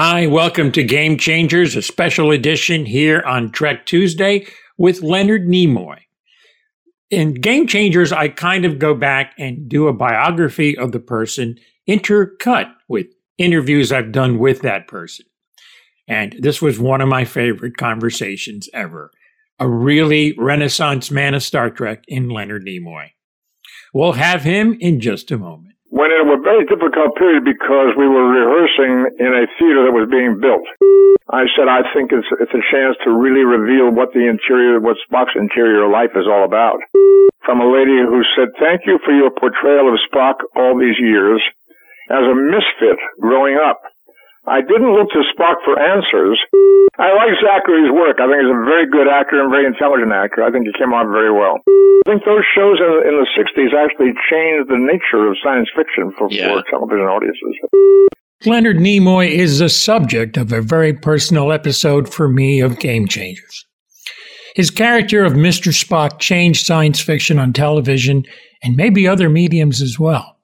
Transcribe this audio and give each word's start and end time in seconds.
Hi, 0.00 0.28
welcome 0.28 0.70
to 0.70 0.84
Game 0.84 1.18
Changers, 1.18 1.74
a 1.74 1.82
special 1.82 2.30
edition 2.30 2.86
here 2.86 3.20
on 3.26 3.50
Trek 3.50 3.84
Tuesday 3.84 4.46
with 4.76 5.02
Leonard 5.02 5.48
Nimoy. 5.48 5.98
In 7.10 7.34
Game 7.34 7.66
Changers, 7.66 8.12
I 8.12 8.28
kind 8.28 8.64
of 8.64 8.78
go 8.78 8.94
back 8.94 9.34
and 9.40 9.68
do 9.68 9.88
a 9.88 9.92
biography 9.92 10.78
of 10.78 10.92
the 10.92 11.00
person 11.00 11.56
intercut 11.88 12.72
with 12.86 13.08
interviews 13.38 13.90
I've 13.90 14.12
done 14.12 14.38
with 14.38 14.62
that 14.62 14.86
person. 14.86 15.26
And 16.06 16.36
this 16.38 16.62
was 16.62 16.78
one 16.78 17.00
of 17.00 17.08
my 17.08 17.24
favorite 17.24 17.76
conversations 17.76 18.68
ever. 18.72 19.10
A 19.58 19.68
really 19.68 20.32
renaissance 20.38 21.10
man 21.10 21.34
of 21.34 21.42
Star 21.42 21.70
Trek 21.70 22.04
in 22.06 22.28
Leonard 22.28 22.64
Nimoy. 22.64 23.08
We'll 23.92 24.12
have 24.12 24.44
him 24.44 24.76
in 24.78 25.00
just 25.00 25.32
a 25.32 25.38
moment 25.38 25.67
went 25.90 26.12
into 26.12 26.36
a 26.36 26.40
very 26.40 26.64
difficult 26.68 27.16
period 27.16 27.44
because 27.44 27.96
we 27.96 28.08
were 28.08 28.28
rehearsing 28.28 29.18
in 29.18 29.30
a 29.32 29.44
theater 29.56 29.88
that 29.88 29.94
was 29.96 30.08
being 30.12 30.36
built. 30.40 30.64
I 31.28 31.44
said, 31.56 31.68
I 31.68 31.84
think 31.92 32.12
it's, 32.12 32.28
it's 32.40 32.56
a 32.56 32.64
chance 32.72 32.96
to 33.04 33.12
really 33.12 33.44
reveal 33.44 33.92
what 33.92 34.12
the 34.12 34.24
interior, 34.24 34.80
what 34.80 34.96
Spock's 35.08 35.36
interior 35.36 35.88
life 35.88 36.12
is 36.16 36.24
all 36.24 36.44
about. 36.44 36.80
From 37.44 37.60
a 37.60 37.68
lady 37.68 38.00
who 38.00 38.20
said, 38.36 38.52
thank 38.60 38.84
you 38.84 38.98
for 39.04 39.12
your 39.12 39.32
portrayal 39.32 39.92
of 39.92 40.00
Spock 40.08 40.40
all 40.56 40.76
these 40.76 40.96
years 41.00 41.40
as 42.10 42.24
a 42.24 42.36
misfit 42.36 42.96
growing 43.20 43.56
up. 43.56 43.80
I 44.48 44.60
didn't 44.62 44.92
look 44.92 45.10
to 45.12 45.22
Spock 45.36 45.60
for 45.64 45.78
answers. 45.78 46.40
I 46.98 47.14
like 47.14 47.36
Zachary's 47.38 47.92
work. 47.92 48.16
I 48.18 48.26
think 48.26 48.42
he's 48.42 48.50
a 48.50 48.64
very 48.64 48.88
good 48.90 49.06
actor 49.06 49.40
and 49.40 49.50
very 49.50 49.66
intelligent 49.66 50.10
actor. 50.10 50.42
I 50.42 50.50
think 50.50 50.66
he 50.66 50.72
came 50.72 50.92
out 50.92 51.06
very 51.12 51.30
well. 51.30 51.60
I 51.68 52.10
think 52.10 52.24
those 52.24 52.44
shows 52.56 52.80
in, 52.80 52.92
in 53.06 53.14
the 53.20 53.28
60s 53.36 53.70
actually 53.76 54.16
changed 54.30 54.70
the 54.72 54.80
nature 54.80 55.28
of 55.28 55.36
science 55.44 55.68
fiction 55.76 56.12
for, 56.16 56.28
yeah. 56.30 56.48
for 56.48 56.64
television 56.70 57.06
audiences. 57.06 57.54
Leonard 58.46 58.78
Nimoy 58.78 59.28
is 59.28 59.58
the 59.58 59.68
subject 59.68 60.36
of 60.36 60.52
a 60.52 60.62
very 60.62 60.94
personal 60.94 61.52
episode 61.52 62.12
for 62.12 62.28
me 62.28 62.60
of 62.60 62.78
Game 62.78 63.06
Changers. 63.06 63.66
His 64.54 64.70
character 64.70 65.24
of 65.24 65.34
Mr. 65.34 65.72
Spock 65.72 66.18
changed 66.18 66.64
science 66.64 67.00
fiction 67.00 67.38
on 67.38 67.52
television 67.52 68.24
and 68.62 68.76
maybe 68.76 69.06
other 69.06 69.28
mediums 69.28 69.82
as 69.82 69.98
well. 69.98 70.37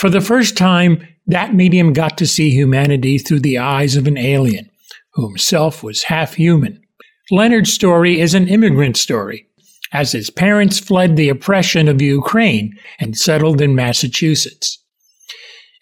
For 0.00 0.08
the 0.08 0.22
first 0.22 0.56
time, 0.56 1.06
that 1.26 1.54
medium 1.54 1.92
got 1.92 2.16
to 2.16 2.26
see 2.26 2.48
humanity 2.48 3.18
through 3.18 3.40
the 3.40 3.58
eyes 3.58 3.96
of 3.96 4.06
an 4.06 4.16
alien, 4.16 4.70
who 5.12 5.28
himself 5.28 5.82
was 5.82 6.04
half 6.04 6.32
human. 6.32 6.82
Leonard's 7.30 7.74
story 7.74 8.18
is 8.18 8.32
an 8.32 8.48
immigrant 8.48 8.96
story, 8.96 9.46
as 9.92 10.12
his 10.12 10.30
parents 10.30 10.78
fled 10.78 11.16
the 11.16 11.28
oppression 11.28 11.86
of 11.86 12.00
Ukraine 12.00 12.78
and 12.98 13.14
settled 13.14 13.60
in 13.60 13.74
Massachusetts. 13.74 14.82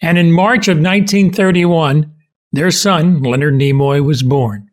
And 0.01 0.17
in 0.17 0.33
March 0.33 0.67
of 0.67 0.75
1931, 0.75 2.13
their 2.51 2.71
son, 2.71 3.23
Leonard 3.23 3.53
Nimoy, 3.53 4.03
was 4.03 4.21
born. 4.21 4.69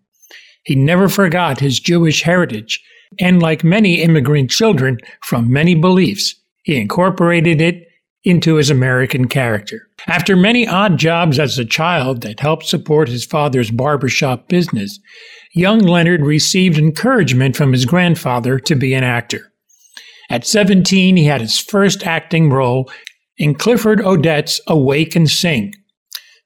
He 0.65 0.75
never 0.75 1.09
forgot 1.09 1.61
his 1.61 1.79
Jewish 1.79 2.23
heritage, 2.23 2.83
and 3.21 3.41
like 3.41 3.63
many 3.63 4.03
immigrant 4.03 4.51
children 4.51 4.99
from 5.23 5.53
many 5.53 5.77
beliefs, 5.77 6.35
he 6.65 6.81
incorporated 6.81 7.61
it 7.61 7.86
into 8.27 8.57
his 8.57 8.71
American 8.71 9.29
character. 9.29 9.89
After 10.09 10.35
many 10.35 10.67
odd 10.67 10.99
jobs 10.99 11.39
as 11.39 11.59
a 11.59 11.65
child 11.65 12.23
that 12.23 12.41
helped 12.41 12.67
support 12.67 13.09
his 13.09 13.25
father's 13.25 13.71
barbershop 13.71 14.49
business, 14.49 14.99
young 15.55 15.79
Leonard 15.79 16.23
received 16.23 16.77
encouragement 16.77 17.57
from 17.57 17.73
his 17.73 17.85
grandfather 17.85 18.59
to 18.59 18.75
be 18.75 18.95
an 18.95 19.05
actor. 19.05 19.53
At 20.29 20.45
17, 20.45 21.17
he 21.17 21.25
had 21.25 21.41
his 21.41 21.61
first 21.61 22.05
acting 22.05 22.51
role 22.51 22.91
in 23.39 23.55
Clifford 23.55 24.01
Odets' 24.01 24.61
Awake 24.67 25.15
and 25.15 25.31
Sing. 25.31 25.73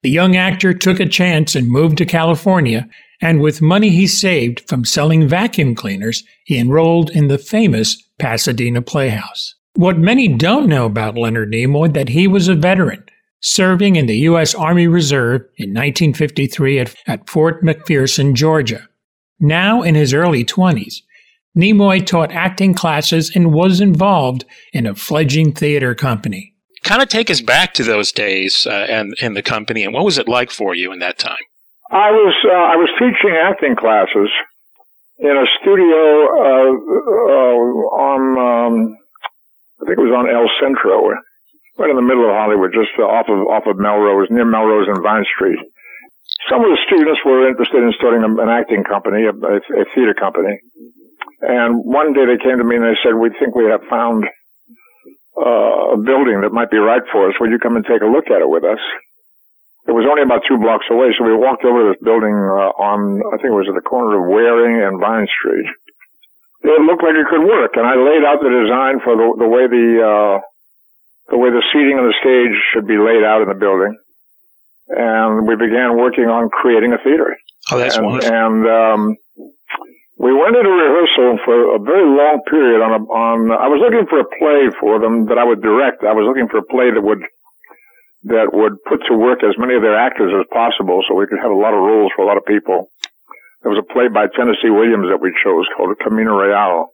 The 0.02 0.10
young 0.10 0.36
actor 0.36 0.74
took 0.74 1.00
a 1.00 1.08
chance 1.08 1.54
and 1.54 1.66
moved 1.66 1.96
to 1.98 2.04
California, 2.04 2.88
and 3.22 3.40
with 3.40 3.62
money 3.62 3.88
he 3.88 4.06
saved 4.06 4.68
from 4.68 4.84
selling 4.84 5.26
vacuum 5.26 5.74
cleaners, 5.74 6.24
he 6.44 6.58
enrolled 6.58 7.08
in 7.10 7.28
the 7.28 7.38
famous 7.38 8.02
Pasadena 8.18 8.82
Playhouse. 8.82 9.54
What 9.75 9.98
many 9.98 10.28
don't 10.28 10.69
know 10.69 10.86
about 10.86 11.16
Leonard 11.16 11.53
Nimoy 11.53 11.92
that 11.94 12.08
he 12.08 12.26
was 12.26 12.48
a 12.48 12.54
veteran, 12.54 13.04
serving 13.41 13.97
in 13.97 14.06
the 14.06 14.19
U.S. 14.19 14.54
Army 14.54 14.86
Reserve 14.86 15.42
in 15.56 15.70
1953 15.70 16.78
at, 16.78 16.94
at 17.06 17.28
Fort 17.28 17.62
McPherson, 17.62 18.34
Georgia. 18.34 18.88
Now 19.38 19.82
in 19.82 19.94
his 19.94 20.12
early 20.12 20.44
20s, 20.44 20.97
Nimoy 21.56 22.04
taught 22.04 22.32
acting 22.32 22.75
classes 22.75 23.34
and 23.34 23.53
was 23.53 23.81
involved 23.81 24.44
in 24.72 24.86
a 24.86 24.94
fledgling 24.94 25.53
theater 25.53 25.94
company. 25.94 26.54
Kind 26.82 27.02
of 27.02 27.08
take 27.08 27.31
us 27.31 27.41
back 27.41 27.75
to 27.75 27.84
those 27.84 28.12
days 28.12 28.66
uh, 28.66 28.87
and 28.88 29.14
in 29.20 29.34
the 29.34 29.42
company, 29.42 29.84
and 29.84 29.92
what 29.92 30.04
was 30.04 30.19
it 30.19 30.28
like 30.28 30.50
for 30.50 30.75
you 30.75 30.92
in 30.92 30.98
that 31.00 31.19
time? 31.19 31.42
I 31.91 32.10
was 32.10 32.34
uh, 32.47 32.52
I 32.52 32.76
was 32.76 32.88
teaching 32.98 33.37
acting 33.37 33.76
classes 33.76 34.31
in 35.19 35.37
a 35.37 35.44
studio 35.60 36.25
uh, 36.37 36.72
uh 36.72 37.56
on 38.00 38.38
um, 38.38 38.97
I 39.80 39.88
think 39.88 39.96
it 39.96 40.04
was 40.04 40.12
on 40.12 40.28
El 40.28 40.44
Centro, 40.60 41.08
right 41.80 41.88
in 41.88 41.96
the 41.96 42.04
middle 42.04 42.28
of 42.28 42.36
Hollywood, 42.36 42.76
just 42.76 42.92
off 43.00 43.32
of 43.32 43.41
off 43.48 43.64
of 43.64 43.80
Melrose, 43.80 44.28
near 44.28 44.44
Melrose 44.44 44.88
and 44.92 45.00
Vine 45.00 45.24
Street. 45.32 45.56
Some 46.52 46.60
of 46.60 46.68
the 46.68 46.80
students 46.84 47.20
were 47.24 47.48
interested 47.48 47.80
in 47.80 47.92
starting 47.96 48.20
an 48.24 48.48
acting 48.48 48.84
company, 48.84 49.24
a, 49.24 49.32
a 49.32 49.84
theater 49.96 50.12
company. 50.12 50.60
And 51.40 51.80
one 51.80 52.12
day 52.12 52.28
they 52.28 52.36
came 52.36 52.60
to 52.60 52.64
me 52.64 52.76
and 52.76 52.84
they 52.84 52.98
said, 53.00 53.16
"We 53.16 53.32
think 53.40 53.56
we 53.56 53.72
have 53.72 53.80
found 53.88 54.28
uh, 55.40 55.96
a 55.96 55.98
building 55.98 56.44
that 56.44 56.52
might 56.52 56.70
be 56.70 56.76
right 56.76 57.02
for 57.08 57.32
us. 57.32 57.34
Will 57.40 57.48
you 57.48 57.58
come 57.58 57.76
and 57.76 57.84
take 57.84 58.04
a 58.04 58.10
look 58.10 58.28
at 58.28 58.44
it 58.44 58.48
with 58.48 58.64
us?" 58.64 58.80
It 59.88 59.96
was 59.96 60.04
only 60.04 60.22
about 60.22 60.44
two 60.44 60.60
blocks 60.60 60.84
away, 60.92 61.08
so 61.16 61.24
we 61.24 61.32
walked 61.32 61.64
over 61.64 61.80
to 61.80 61.88
this 61.96 62.04
building 62.04 62.36
uh, 62.36 62.76
on, 62.76 63.24
I 63.32 63.40
think 63.40 63.48
it 63.48 63.56
was 63.56 63.66
at 63.66 63.74
the 63.74 63.80
corner 63.80 64.20
of 64.20 64.28
Waring 64.28 64.76
and 64.76 65.00
Vine 65.00 65.26
Street 65.40 65.66
it 66.62 66.82
looked 66.82 67.03
like 67.03 67.16
it 67.16 67.26
could 67.28 67.44
work. 67.44 67.72
And 67.76 67.87
I 67.87 67.97
laid 67.97 68.25
out 68.25 68.41
the 68.43 68.50
design 68.50 69.00
for 69.00 69.16
the, 69.16 69.26
the 69.38 69.48
way 69.48 69.66
the, 69.66 69.87
uh, 70.00 70.37
the 71.31 71.38
way 71.38 71.50
the 71.50 71.62
seating 71.72 71.97
on 71.98 72.06
the 72.06 72.16
stage 72.21 72.54
should 72.72 72.87
be 72.87 72.98
laid 72.98 73.25
out 73.25 73.43
in 73.43 73.48
the 73.48 73.54
building. 73.54 73.97
And 74.88 75.47
we 75.47 75.54
began 75.56 75.97
working 75.97 76.26
on 76.26 76.50
creating 76.50 76.93
a 76.93 76.99
theater. 76.99 77.37
Oh, 77.70 77.78
that's 77.78 77.97
and, 77.97 78.06
wonderful. 78.06 78.34
And, 78.34 78.66
um, 78.66 79.16
we 80.20 80.37
went 80.37 80.53
into 80.53 80.69
rehearsal 80.69 81.41
for 81.49 81.76
a 81.76 81.78
very 81.81 82.04
long 82.04 82.44
period 82.44 82.84
on 82.84 82.93
a, 82.93 83.00
on, 83.09 83.38
I 83.56 83.72
was 83.72 83.81
looking 83.81 84.04
for 84.04 84.20
a 84.20 84.28
play 84.37 84.69
for 84.76 85.00
them 85.00 85.25
that 85.32 85.38
I 85.41 85.44
would 85.49 85.62
direct. 85.65 86.04
I 86.04 86.12
was 86.12 86.28
looking 86.28 86.44
for 86.53 86.60
a 86.60 86.66
play 86.69 86.93
that 86.93 87.00
would, 87.00 87.25
that 88.28 88.53
would 88.53 88.76
put 88.84 89.00
to 89.09 89.16
work 89.16 89.41
as 89.41 89.56
many 89.56 89.72
of 89.72 89.81
their 89.81 89.97
actors 89.97 90.28
as 90.37 90.44
possible 90.53 91.00
so 91.09 91.16
we 91.16 91.25
could 91.25 91.41
have 91.41 91.50
a 91.50 91.56
lot 91.56 91.72
of 91.72 91.81
roles 91.81 92.12
for 92.12 92.20
a 92.20 92.28
lot 92.28 92.37
of 92.37 92.44
people. 92.44 92.93
There 93.62 93.72
was 93.72 93.84
a 93.84 93.93
play 93.93 94.09
by 94.09 94.25
Tennessee 94.32 94.72
Williams 94.72 95.12
that 95.12 95.21
we 95.21 95.37
chose 95.44 95.69
called 95.76 95.93
Camino 96.00 96.32
Real. 96.32 96.88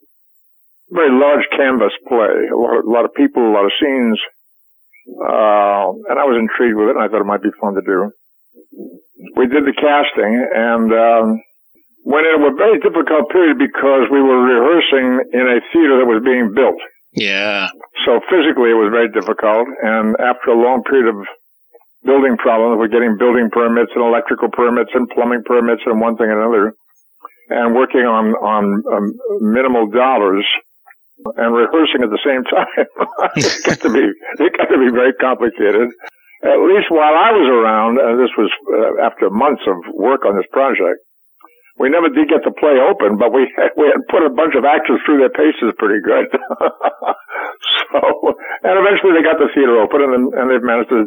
Very 0.91 1.15
large 1.15 1.47
canvas 1.54 1.94
play, 2.06 2.50
a 2.50 2.59
lot, 2.59 2.78
of, 2.78 2.84
a 2.87 2.91
lot 2.91 3.04
of 3.04 3.15
people, 3.15 3.43
a 3.43 3.54
lot 3.54 3.66
of 3.66 3.75
scenes. 3.78 4.19
Uh, 5.06 5.94
and 6.10 6.19
I 6.19 6.26
was 6.26 6.34
intrigued 6.34 6.75
with 6.75 6.91
it 6.91 6.99
and 6.99 7.03
I 7.03 7.06
thought 7.06 7.22
it 7.22 7.31
might 7.31 7.43
be 7.43 7.55
fun 7.62 7.78
to 7.78 7.84
do. 7.87 8.10
We 9.38 9.47
did 9.47 9.62
the 9.62 9.75
casting 9.78 10.34
and, 10.34 10.91
um, 10.91 11.26
went 12.03 12.26
into 12.26 12.50
a 12.50 12.55
very 12.55 12.78
difficult 12.82 13.31
period 13.31 13.59
because 13.59 14.10
we 14.10 14.22
were 14.22 14.43
rehearsing 14.43 15.22
in 15.34 15.47
a 15.47 15.59
theater 15.71 16.03
that 16.03 16.06
was 16.10 16.22
being 16.26 16.55
built. 16.55 16.78
Yeah. 17.15 17.71
So 18.06 18.19
physically 18.26 18.75
it 18.75 18.78
was 18.78 18.91
very 18.91 19.10
difficult 19.10 19.71
and 19.82 20.19
after 20.19 20.50
a 20.50 20.59
long 20.59 20.82
period 20.82 21.15
of 21.15 21.22
building 22.04 22.36
problems. 22.36 22.78
We're 22.78 22.92
getting 22.92 23.16
building 23.18 23.50
permits 23.50 23.92
and 23.94 24.04
electrical 24.04 24.48
permits 24.50 24.90
and 24.94 25.08
plumbing 25.10 25.42
permits 25.44 25.82
and 25.86 26.00
one 26.00 26.16
thing 26.16 26.30
and 26.30 26.38
another, 26.38 26.74
and 27.50 27.74
working 27.74 28.02
on 28.02 28.34
on 28.36 28.64
um, 28.92 29.12
minimal 29.40 29.88
dollars 29.88 30.44
and 31.36 31.54
rehearsing 31.54 32.02
at 32.02 32.10
the 32.10 32.20
same 32.24 32.44
time. 32.52 32.86
it 33.36 33.64
got 33.64 33.80
to 33.80 33.92
be 33.92 34.04
it 34.44 34.52
got 34.56 34.68
to 34.68 34.78
be 34.78 34.90
very 34.90 35.14
complicated. 35.14 35.88
At 36.44 36.60
least 36.60 36.90
while 36.90 37.16
I 37.16 37.32
was 37.32 37.48
around, 37.48 37.98
and 37.98 38.20
this 38.20 38.30
was 38.36 38.52
uh, 38.68 39.02
after 39.02 39.30
months 39.30 39.62
of 39.66 39.76
work 39.94 40.24
on 40.26 40.36
this 40.36 40.46
project, 40.52 41.00
we 41.78 41.90
never 41.90 42.08
did 42.08 42.28
get 42.28 42.40
the 42.44 42.52
play 42.56 42.81
open, 42.81 43.19
but 43.20 43.32
we 43.32 43.52
had, 43.56 43.70
we 43.76 43.87
had 43.87 44.00
put 44.08 44.25
a 44.25 44.32
bunch 44.32 44.55
of 44.56 44.64
actors 44.64 45.00
through 45.05 45.20
their 45.20 45.32
paces 45.32 45.76
pretty 45.78 46.00
good. 46.00 46.26
so, 47.93 48.00
and 48.64 48.75
eventually 48.81 49.12
they 49.12 49.25
got 49.25 49.38
the 49.38 49.52
theater 49.55 49.81
open, 49.81 50.00
and 50.02 50.32
and 50.34 50.50
they've 50.50 50.64
managed 50.64 50.90
to 50.90 51.06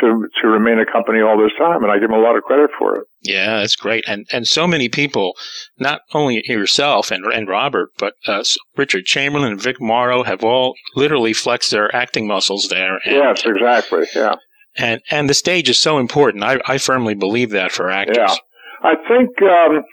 to 0.00 0.28
to 0.42 0.48
remain 0.48 0.78
a 0.78 0.86
company 0.86 1.20
all 1.20 1.38
this 1.38 1.52
time, 1.58 1.82
and 1.82 1.90
I 1.90 1.98
give 1.98 2.08
them 2.08 2.18
a 2.18 2.22
lot 2.22 2.36
of 2.36 2.42
credit 2.44 2.70
for 2.78 2.96
it. 2.96 3.04
Yeah, 3.22 3.58
that's 3.58 3.76
great, 3.76 4.04
and 4.06 4.26
and 4.32 4.46
so 4.46 4.66
many 4.66 4.88
people, 4.88 5.34
not 5.78 6.00
only 6.14 6.42
yourself 6.46 7.10
and 7.10 7.24
and 7.26 7.48
Robert, 7.48 7.90
but 7.98 8.14
uh, 8.26 8.42
Richard 8.76 9.04
Chamberlain 9.04 9.52
and 9.52 9.60
Vic 9.60 9.80
Morrow 9.80 10.22
have 10.22 10.44
all 10.44 10.74
literally 10.94 11.32
flexed 11.32 11.70
their 11.70 11.94
acting 11.94 12.26
muscles 12.26 12.68
there. 12.68 12.98
And, 13.04 13.14
yes, 13.16 13.42
exactly. 13.44 14.06
Yeah, 14.14 14.36
and 14.76 15.00
and 15.10 15.28
the 15.28 15.34
stage 15.34 15.68
is 15.68 15.78
so 15.78 15.98
important. 15.98 16.44
I 16.44 16.60
I 16.66 16.78
firmly 16.78 17.14
believe 17.14 17.50
that 17.50 17.72
for 17.72 17.90
actors. 17.90 18.16
Yeah, 18.18 18.36
I 18.82 18.94
think. 19.08 19.30
Um, 19.42 19.84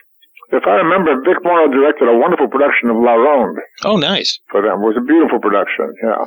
if 0.53 0.67
I 0.67 0.75
remember, 0.75 1.19
Vic 1.21 1.43
Morrow 1.43 1.67
directed 1.67 2.07
a 2.07 2.17
wonderful 2.17 2.47
production 2.47 2.89
of 2.89 2.97
La 2.97 3.13
Ronde. 3.13 3.57
Oh, 3.83 3.97
nice. 3.97 4.39
For 4.51 4.61
them. 4.61 4.81
It 4.81 4.85
was 4.85 4.97
a 4.97 5.05
beautiful 5.05 5.39
production, 5.39 5.93
yeah. 6.03 6.25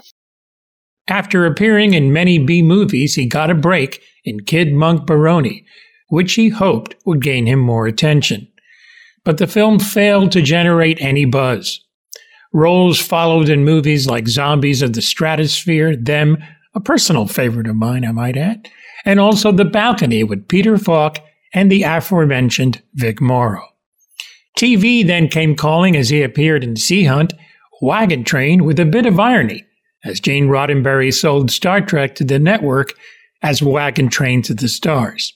After 1.08 1.46
appearing 1.46 1.94
in 1.94 2.12
many 2.12 2.38
B 2.38 2.62
movies, 2.62 3.14
he 3.14 3.26
got 3.26 3.50
a 3.50 3.54
break 3.54 4.02
in 4.24 4.40
Kid 4.40 4.72
Monk 4.72 5.06
Baroni, 5.06 5.64
which 6.08 6.34
he 6.34 6.48
hoped 6.48 6.96
would 7.06 7.22
gain 7.22 7.46
him 7.46 7.60
more 7.60 7.86
attention. 7.86 8.48
But 9.24 9.38
the 9.38 9.46
film 9.46 9.78
failed 9.78 10.32
to 10.32 10.42
generate 10.42 11.00
any 11.00 11.24
buzz. 11.24 11.80
Roles 12.52 12.98
followed 13.00 13.48
in 13.48 13.64
movies 13.64 14.06
like 14.08 14.26
Zombies 14.26 14.82
of 14.82 14.94
the 14.94 15.02
Stratosphere, 15.02 15.94
Them, 15.94 16.38
a 16.74 16.80
personal 16.80 17.28
favorite 17.28 17.68
of 17.68 17.76
mine, 17.76 18.04
I 18.04 18.12
might 18.12 18.36
add, 18.36 18.68
and 19.04 19.20
also 19.20 19.52
The 19.52 19.64
Balcony 19.64 20.24
with 20.24 20.48
Peter 20.48 20.78
Falk 20.78 21.18
and 21.52 21.70
the 21.70 21.84
aforementioned 21.84 22.82
Vic 22.94 23.20
Morrow. 23.20 23.64
TV 24.56 25.06
then 25.06 25.28
came 25.28 25.54
calling 25.54 25.96
as 25.96 26.08
he 26.08 26.22
appeared 26.22 26.64
in 26.64 26.76
Sea 26.76 27.04
Hunt, 27.04 27.34
Wagon 27.82 28.24
Train 28.24 28.64
with 28.64 28.80
a 28.80 28.86
bit 28.86 29.04
of 29.04 29.20
irony, 29.20 29.64
as 30.04 30.18
Gene 30.18 30.48
Roddenberry 30.48 31.12
sold 31.12 31.50
Star 31.50 31.80
Trek 31.80 32.14
to 32.16 32.24
the 32.24 32.38
network 32.38 32.94
as 33.42 33.62
Wagon 33.62 34.08
Train 34.08 34.40
to 34.42 34.54
the 34.54 34.68
Stars. 34.68 35.34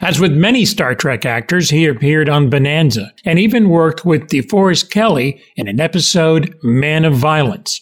As 0.00 0.20
with 0.20 0.32
many 0.32 0.64
Star 0.64 0.94
Trek 0.94 1.24
actors, 1.24 1.70
he 1.70 1.86
appeared 1.86 2.28
on 2.28 2.50
Bonanza 2.50 3.12
and 3.24 3.38
even 3.38 3.70
worked 3.70 4.04
with 4.04 4.28
DeForest 4.28 4.90
Kelley 4.90 5.40
in 5.56 5.68
an 5.68 5.80
episode 5.80 6.54
Man 6.62 7.04
of 7.04 7.14
Violence. 7.14 7.80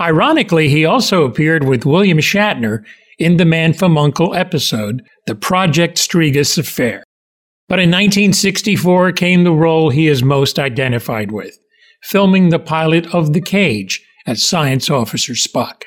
Ironically, 0.00 0.68
he 0.68 0.84
also 0.84 1.24
appeared 1.24 1.64
with 1.64 1.84
William 1.84 2.18
Shatner 2.18 2.82
in 3.18 3.36
the 3.36 3.44
Man 3.44 3.72
from 3.72 3.98
Uncle 3.98 4.34
episode, 4.34 5.02
The 5.26 5.34
Project 5.34 5.98
Strigas 5.98 6.56
Affair. 6.56 7.04
But 7.72 7.80
in 7.80 7.88
1964 7.88 9.12
came 9.12 9.44
the 9.44 9.52
role 9.52 9.88
he 9.88 10.06
is 10.06 10.22
most 10.22 10.58
identified 10.58 11.32
with, 11.32 11.58
filming 12.02 12.50
the 12.50 12.58
pilot 12.58 13.06
of 13.14 13.32
The 13.32 13.40
Cage 13.40 14.06
as 14.26 14.46
Science 14.46 14.90
Officer 14.90 15.32
Spock. 15.32 15.84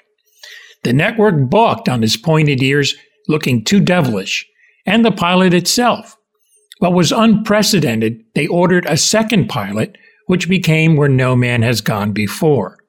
The 0.82 0.94
network 0.94 1.48
balked 1.48 1.88
on 1.88 2.02
his 2.02 2.18
pointed 2.18 2.64
ears, 2.64 2.96
looking 3.28 3.64
too 3.64 3.80
devilish, 3.80 4.48
and 4.88 5.06
the 5.06 5.12
pilot 5.12 5.54
itself. 5.54 6.18
What 6.80 6.94
was 6.94 7.12
unprecedented, 7.12 8.24
they 8.34 8.48
ordered 8.48 8.88
a 8.88 8.98
second 8.98 9.48
pilot, 9.48 9.96
which 10.26 10.50
became 10.50 10.96
Where 10.96 11.08
No 11.08 11.36
Man 11.36 11.62
Has 11.62 11.82
Gone 11.82 12.14
Before. 12.14 12.80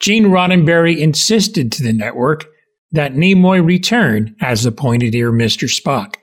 Gene 0.00 0.28
Roddenberry 0.28 0.96
insisted 0.96 1.70
to 1.72 1.82
the 1.82 1.92
network 1.92 2.46
that 2.90 3.12
Nimoy 3.12 3.62
return 3.62 4.34
as 4.40 4.62
the 4.62 4.72
pointed 4.72 5.14
ear 5.14 5.30
Mr. 5.30 5.68
Spock. 5.68 6.14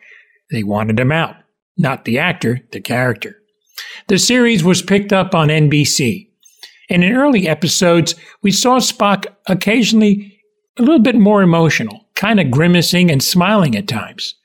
They 0.49 0.63
wanted 0.63 0.99
him 0.99 1.11
out, 1.11 1.35
not 1.79 2.05
the 2.05 2.19
actor, 2.19 2.59
the 2.71 2.81
character. 2.81 3.35
The 4.07 4.19
series 4.19 4.63
was 4.63 4.81
picked 4.81 5.13
up 5.13 5.33
on 5.33 5.47
NBC. 5.47 6.27
And 6.89 7.03
in 7.03 7.15
early 7.15 7.47
episodes, 7.47 8.15
we 8.41 8.51
saw 8.51 8.79
Spock 8.79 9.25
occasionally 9.47 10.39
a 10.77 10.81
little 10.81 10.99
bit 10.99 11.15
more 11.15 11.41
emotional, 11.41 12.07
kind 12.15 12.39
of 12.39 12.51
grimacing 12.51 13.09
and 13.09 13.23
smiling 13.23 13.75
at 13.75 13.87
times. 13.87 14.35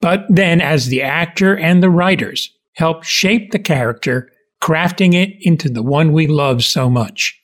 But 0.00 0.26
then, 0.28 0.60
as 0.60 0.86
the 0.86 1.02
actor 1.02 1.56
and 1.56 1.82
the 1.82 1.90
writers 1.90 2.54
helped 2.74 3.04
shape 3.04 3.50
the 3.50 3.58
character, 3.58 4.30
crafting 4.62 5.14
it 5.14 5.36
into 5.40 5.68
the 5.68 5.82
one 5.82 6.12
we 6.12 6.26
love 6.26 6.64
so 6.64 6.88
much. 6.88 7.38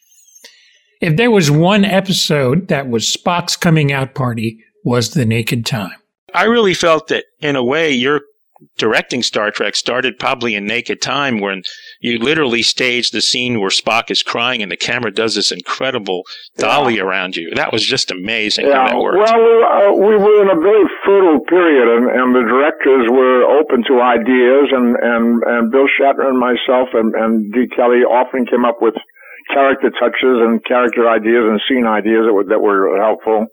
If 1.01 1.17
there 1.17 1.31
was 1.31 1.51
one 1.51 1.85
episode 1.85 2.69
that 2.69 2.89
was 2.89 3.05
Spock's 3.15 3.57
coming 3.57 3.93
out 3.93 4.15
party, 4.15 4.63
was 4.85 5.11
the 5.11 5.27
Naked 5.27 5.67
Time. 5.67 5.97
I 6.33 6.45
really 6.45 6.75
felt 6.75 7.09
that, 7.09 7.25
in 7.41 7.57
a 7.57 7.65
way, 7.65 7.91
your 7.91 8.21
directing 8.77 9.23
Star 9.23 9.51
Trek 9.51 9.75
started 9.75 10.19
probably 10.19 10.55
in 10.55 10.67
Naked 10.67 11.01
Time 11.01 11.41
when 11.41 11.63
you 12.01 12.19
literally 12.19 12.63
stage 12.63 13.11
the 13.11 13.21
scene 13.21 13.61
where 13.61 13.71
Spock 13.71 14.11
is 14.11 14.23
crying 14.23 14.63
and 14.63 14.71
the 14.71 14.77
camera 14.77 15.13
does 15.13 15.35
this 15.35 15.51
incredible 15.51 16.23
dolly 16.59 16.97
yeah. 16.97 17.03
around 17.03 17.37
you. 17.37 17.55
That 17.55 17.73
was 17.73 17.85
just 17.85 18.11
amazing 18.11 18.67
yeah. 18.67 18.89
that 18.89 18.97
worked. 18.99 19.19
Well, 19.19 19.39
we, 19.39 19.55
uh, 19.63 19.93
we 19.93 20.17
were 20.17 20.43
in 20.43 20.51
a 20.51 20.61
very 20.61 20.85
fertile 21.05 21.41
period, 21.49 21.89
and, 21.97 22.11
and 22.11 22.35
the 22.35 22.43
directors 22.43 23.09
were 23.11 23.45
open 23.59 23.85
to 23.89 24.01
ideas, 24.01 24.69
and, 24.73 24.97
and, 24.97 25.43
and 25.43 25.73
Bill 25.73 25.87
Shatner 26.01 26.29
and 26.29 26.39
myself 26.39 26.89
and, 26.95 27.15
and 27.15 27.53
Dee 27.53 27.69
Kelley 27.75 28.05
often 28.05 28.47
came 28.47 28.65
up 28.65 28.81
with 28.81 28.95
character 29.53 29.91
touches 30.01 30.41
and 30.41 30.65
character 30.65 31.09
ideas 31.09 31.45
and 31.45 31.61
scene 31.69 31.87
ideas 31.87 32.25
that 32.27 32.33
were, 32.33 32.45
that 32.45 32.61
were 32.61 32.97
helpful. 33.01 33.47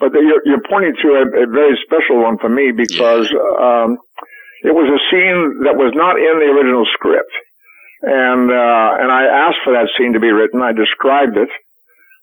But 0.00 0.12
you're, 0.14 0.42
you're 0.44 0.64
pointing 0.68 0.94
to 1.02 1.08
a, 1.22 1.44
a, 1.44 1.46
very 1.46 1.78
special 1.86 2.22
one 2.22 2.38
for 2.38 2.48
me 2.48 2.72
because 2.74 3.30
um, 3.60 3.98
it 4.64 4.72
was 4.72 4.88
a 4.88 5.00
scene 5.12 5.68
that 5.68 5.76
was 5.76 5.92
not 5.92 6.16
in 6.16 6.40
the 6.40 6.48
original 6.48 6.88
script. 6.96 7.32
And, 8.00 8.48
uh, 8.48 8.90
and 9.00 9.12
I 9.12 9.48
asked 9.48 9.60
for 9.64 9.76
that 9.76 9.92
scene 9.96 10.12
to 10.16 10.20
be 10.20 10.32
written. 10.32 10.60
I 10.64 10.72
described 10.72 11.36
it. 11.36 11.52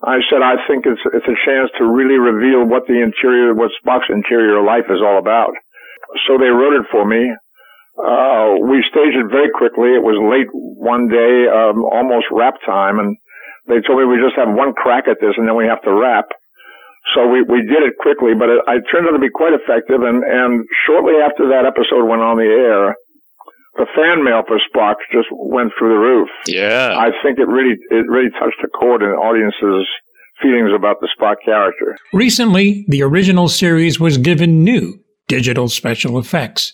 I 0.02 0.18
said, 0.30 0.42
I 0.42 0.58
think 0.66 0.90
it's, 0.90 1.02
it's 1.14 1.30
a 1.30 1.38
chance 1.46 1.70
to 1.78 1.86
really 1.86 2.18
reveal 2.18 2.66
what 2.66 2.90
the 2.90 2.98
interior, 2.98 3.54
what 3.54 3.70
Spock's 3.78 4.10
interior 4.10 4.62
life 4.66 4.90
is 4.90 5.02
all 5.06 5.22
about. 5.22 5.54
So 6.26 6.42
they 6.42 6.50
wrote 6.50 6.74
it 6.74 6.90
for 6.90 7.06
me. 7.06 7.30
Uh, 7.94 8.58
we 8.66 8.82
staged 8.90 9.22
it 9.22 9.30
very 9.30 9.54
quickly. 9.54 9.94
It 9.94 10.02
was 10.02 10.18
late 10.18 10.50
one 10.52 11.06
day, 11.14 11.46
um, 11.46 11.86
almost 11.86 12.26
wrap 12.34 12.58
time, 12.66 12.98
and 12.98 13.18
they 13.70 13.86
told 13.86 14.02
me 14.02 14.10
we 14.10 14.18
just 14.18 14.38
have 14.42 14.50
one 14.50 14.74
crack 14.74 15.06
at 15.06 15.22
this 15.22 15.38
and 15.38 15.46
then 15.46 15.56
we 15.56 15.70
have 15.70 15.82
to 15.86 15.94
wrap. 15.94 16.26
So 17.16 17.28
we, 17.28 17.42
we 17.42 17.62
did 17.62 17.84
it 17.84 17.98
quickly, 18.00 18.34
but 18.38 18.50
it, 18.50 18.62
it 18.68 18.84
turned 18.92 19.08
out 19.08 19.12
to 19.12 19.20
be 19.20 19.30
quite 19.30 19.54
effective. 19.54 20.02
And, 20.02 20.24
and 20.24 20.66
shortly 20.86 21.16
after 21.18 21.50
that 21.50 21.66
episode 21.66 22.06
went 22.06 22.22
on 22.22 22.38
the 22.38 22.46
air, 22.46 22.96
the 23.76 23.88
fan 23.96 24.24
mail 24.24 24.44
for 24.48 24.60
Spock 24.70 24.96
just 25.12 25.28
went 25.32 25.72
through 25.78 25.90
the 25.90 26.00
roof. 26.00 26.30
Yeah. 26.48 26.96
I 26.98 27.10
think 27.24 27.40
it 27.40 27.48
really, 27.48 27.76
it 27.90 28.06
really 28.08 28.30
touched 28.32 28.62
a 28.64 28.68
chord 28.68 29.02
in 29.02 29.10
audiences' 29.10 29.88
feelings 30.42 30.72
about 30.76 30.98
the 31.02 31.10
Spock 31.18 31.38
character. 31.44 31.98
Recently, 32.14 32.86
the 32.88 33.02
original 33.04 33.48
series 33.48 34.00
was 34.00 34.18
given 34.18 34.64
new 34.64 35.00
digital 35.28 35.70
special 35.70 36.20
effects, 36.20 36.74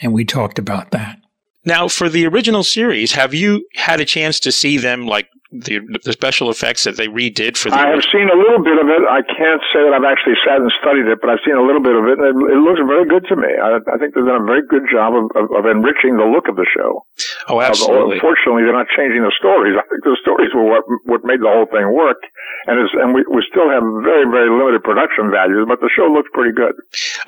and 0.00 0.12
we 0.12 0.24
talked 0.24 0.58
about 0.58 0.90
that. 0.90 1.18
Now, 1.64 1.88
for 1.88 2.08
the 2.08 2.26
original 2.26 2.62
series, 2.62 3.12
have 3.12 3.32
you 3.32 3.66
had 3.76 4.00
a 4.00 4.04
chance 4.04 4.40
to 4.40 4.52
see 4.52 4.76
them 4.76 5.06
like 5.06 5.28
the, 5.54 5.78
the 6.02 6.12
special 6.12 6.50
effects 6.50 6.82
that 6.82 6.96
they 6.98 7.06
redid 7.06 7.56
for 7.56 7.70
the. 7.70 7.78
I 7.78 7.94
have 7.94 8.02
seen 8.10 8.26
a 8.26 8.34
little 8.34 8.58
bit 8.58 8.74
of 8.74 8.90
it. 8.90 9.02
I 9.06 9.22
can't 9.22 9.62
say 9.70 9.86
that 9.86 9.94
I've 9.94 10.08
actually 10.08 10.34
sat 10.42 10.58
and 10.58 10.72
studied 10.82 11.06
it, 11.06 11.22
but 11.22 11.30
I've 11.30 11.42
seen 11.46 11.54
a 11.54 11.62
little 11.62 11.82
bit 11.82 11.94
of 11.94 12.04
it, 12.10 12.18
and 12.18 12.26
it, 12.26 12.58
it 12.58 12.60
looks 12.60 12.82
very 12.82 13.06
good 13.06 13.22
to 13.30 13.36
me. 13.38 13.46
I, 13.54 13.78
I, 13.86 13.96
think 14.02 14.18
they've 14.18 14.26
done 14.26 14.42
a 14.42 14.48
very 14.48 14.66
good 14.66 14.90
job 14.90 15.14
of, 15.14 15.30
of, 15.38 15.46
of 15.54 15.62
enriching 15.70 16.18
the 16.18 16.26
look 16.26 16.50
of 16.50 16.58
the 16.58 16.66
show. 16.66 17.06
Oh, 17.46 17.62
absolutely. 17.62 18.18
Unfortunately, 18.18 18.66
they're 18.66 18.74
not 18.74 18.90
changing 18.90 19.22
the 19.22 19.34
stories. 19.38 19.78
I 19.78 19.86
think 19.86 20.02
the 20.02 20.18
stories 20.18 20.50
were 20.50 20.66
what 20.66 20.82
what 21.06 21.22
made 21.22 21.38
the 21.38 21.50
whole 21.50 21.70
thing 21.70 21.86
work, 21.94 22.18
and 22.66 22.82
and 22.98 23.14
we 23.14 23.22
we 23.30 23.46
still 23.46 23.70
have 23.70 23.86
very 24.02 24.26
very 24.26 24.50
limited 24.50 24.82
production 24.82 25.30
values, 25.30 25.70
but 25.70 25.78
the 25.78 25.90
show 25.94 26.10
looks 26.10 26.28
pretty 26.34 26.52
good. 26.52 26.74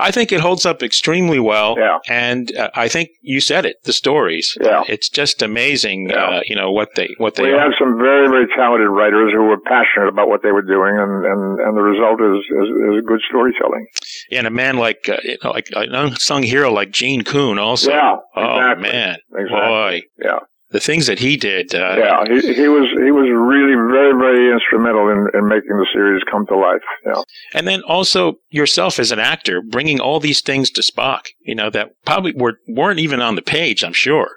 I 0.02 0.10
think 0.10 0.32
it 0.32 0.40
holds 0.40 0.66
up 0.66 0.82
extremely 0.82 1.38
well. 1.38 1.78
Yeah. 1.78 1.98
And 2.08 2.50
uh, 2.56 2.70
I 2.74 2.88
think 2.88 3.10
you 3.22 3.40
said 3.40 3.66
it. 3.66 3.82
The 3.84 3.92
stories. 3.92 4.56
Yeah. 4.60 4.82
It's 4.88 5.08
just 5.08 5.42
amazing. 5.42 6.10
Yeah. 6.10 6.16
Uh, 6.16 6.40
you 6.46 6.56
know 6.56 6.72
what 6.72 6.94
they 6.96 7.14
what 7.18 7.36
they. 7.36 7.44
We 7.44 7.52
are. 7.52 7.60
have 7.60 7.74
some 7.78 7.98
very 7.98 8.15
very 8.16 8.28
very 8.28 8.46
talented 8.56 8.88
writers 8.88 9.32
who 9.32 9.44
were 9.44 9.60
passionate 9.60 10.08
about 10.08 10.28
what 10.28 10.42
they 10.42 10.52
were 10.52 10.62
doing, 10.62 10.96
and 10.96 11.24
and, 11.24 11.60
and 11.60 11.76
the 11.76 11.82
result 11.82 12.20
is, 12.20 12.38
is, 12.40 12.68
is 12.96 13.04
good 13.06 13.20
storytelling. 13.28 13.86
Yeah, 14.30 14.38
and 14.38 14.46
a 14.46 14.50
man 14.50 14.76
like 14.76 15.08
uh, 15.08 15.18
you 15.22 15.36
know, 15.42 15.50
like 15.50 15.68
an 15.74 15.94
unsung 15.94 16.42
hero 16.42 16.72
like 16.72 16.90
Gene 16.90 17.22
Coon 17.22 17.58
also. 17.58 17.90
Yeah, 17.90 18.16
oh 18.34 18.74
man, 18.76 19.16
exactly. 19.34 19.48
boy, 19.48 20.02
yeah. 20.22 20.38
The 20.72 20.80
things 20.80 21.06
that 21.06 21.20
he 21.20 21.36
did. 21.36 21.74
Uh, 21.74 21.94
yeah, 21.96 22.24
he, 22.26 22.54
he 22.54 22.68
was 22.68 22.88
he 22.90 23.12
was 23.12 23.28
really 23.30 23.76
very 23.92 24.14
very 24.18 24.52
instrumental 24.52 25.08
in, 25.08 25.28
in 25.32 25.48
making 25.48 25.76
the 25.76 25.86
series 25.92 26.22
come 26.30 26.44
to 26.46 26.56
life. 26.56 26.82
Yeah. 27.06 27.22
And 27.54 27.68
then 27.68 27.82
also 27.82 28.40
yourself 28.50 28.98
as 28.98 29.12
an 29.12 29.20
actor, 29.20 29.62
bringing 29.62 30.00
all 30.00 30.18
these 30.18 30.40
things 30.40 30.70
to 30.72 30.82
Spock. 30.82 31.26
You 31.40 31.54
know 31.54 31.70
that 31.70 31.90
probably 32.04 32.32
were 32.32 32.58
weren't 32.66 32.98
even 32.98 33.20
on 33.20 33.36
the 33.36 33.42
page. 33.42 33.84
I'm 33.84 33.92
sure. 33.92 34.28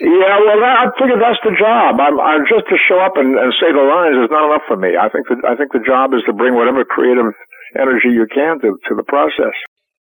Yeah, 0.00 0.38
well, 0.44 0.62
I 0.62 0.86
figure 0.98 1.18
that's 1.18 1.42
the 1.42 1.56
job. 1.58 1.98
I'm, 2.00 2.20
I'm 2.20 2.44
just 2.46 2.68
to 2.68 2.76
show 2.88 2.98
up 3.00 3.16
and, 3.16 3.36
and 3.38 3.52
say 3.58 3.72
the 3.72 3.82
lines 3.82 4.16
is 4.16 4.30
not 4.30 4.46
enough 4.46 4.62
for 4.68 4.76
me. 4.76 4.96
I 4.96 5.08
think 5.08 5.26
that 5.28 5.42
I 5.42 5.56
think 5.56 5.72
the 5.72 5.82
job 5.84 6.14
is 6.14 6.22
to 6.26 6.32
bring 6.32 6.54
whatever 6.54 6.84
creative 6.84 7.34
energy 7.76 8.08
you 8.10 8.26
can 8.32 8.60
to, 8.60 8.78
to 8.88 8.94
the 8.94 9.02
process. 9.02 9.54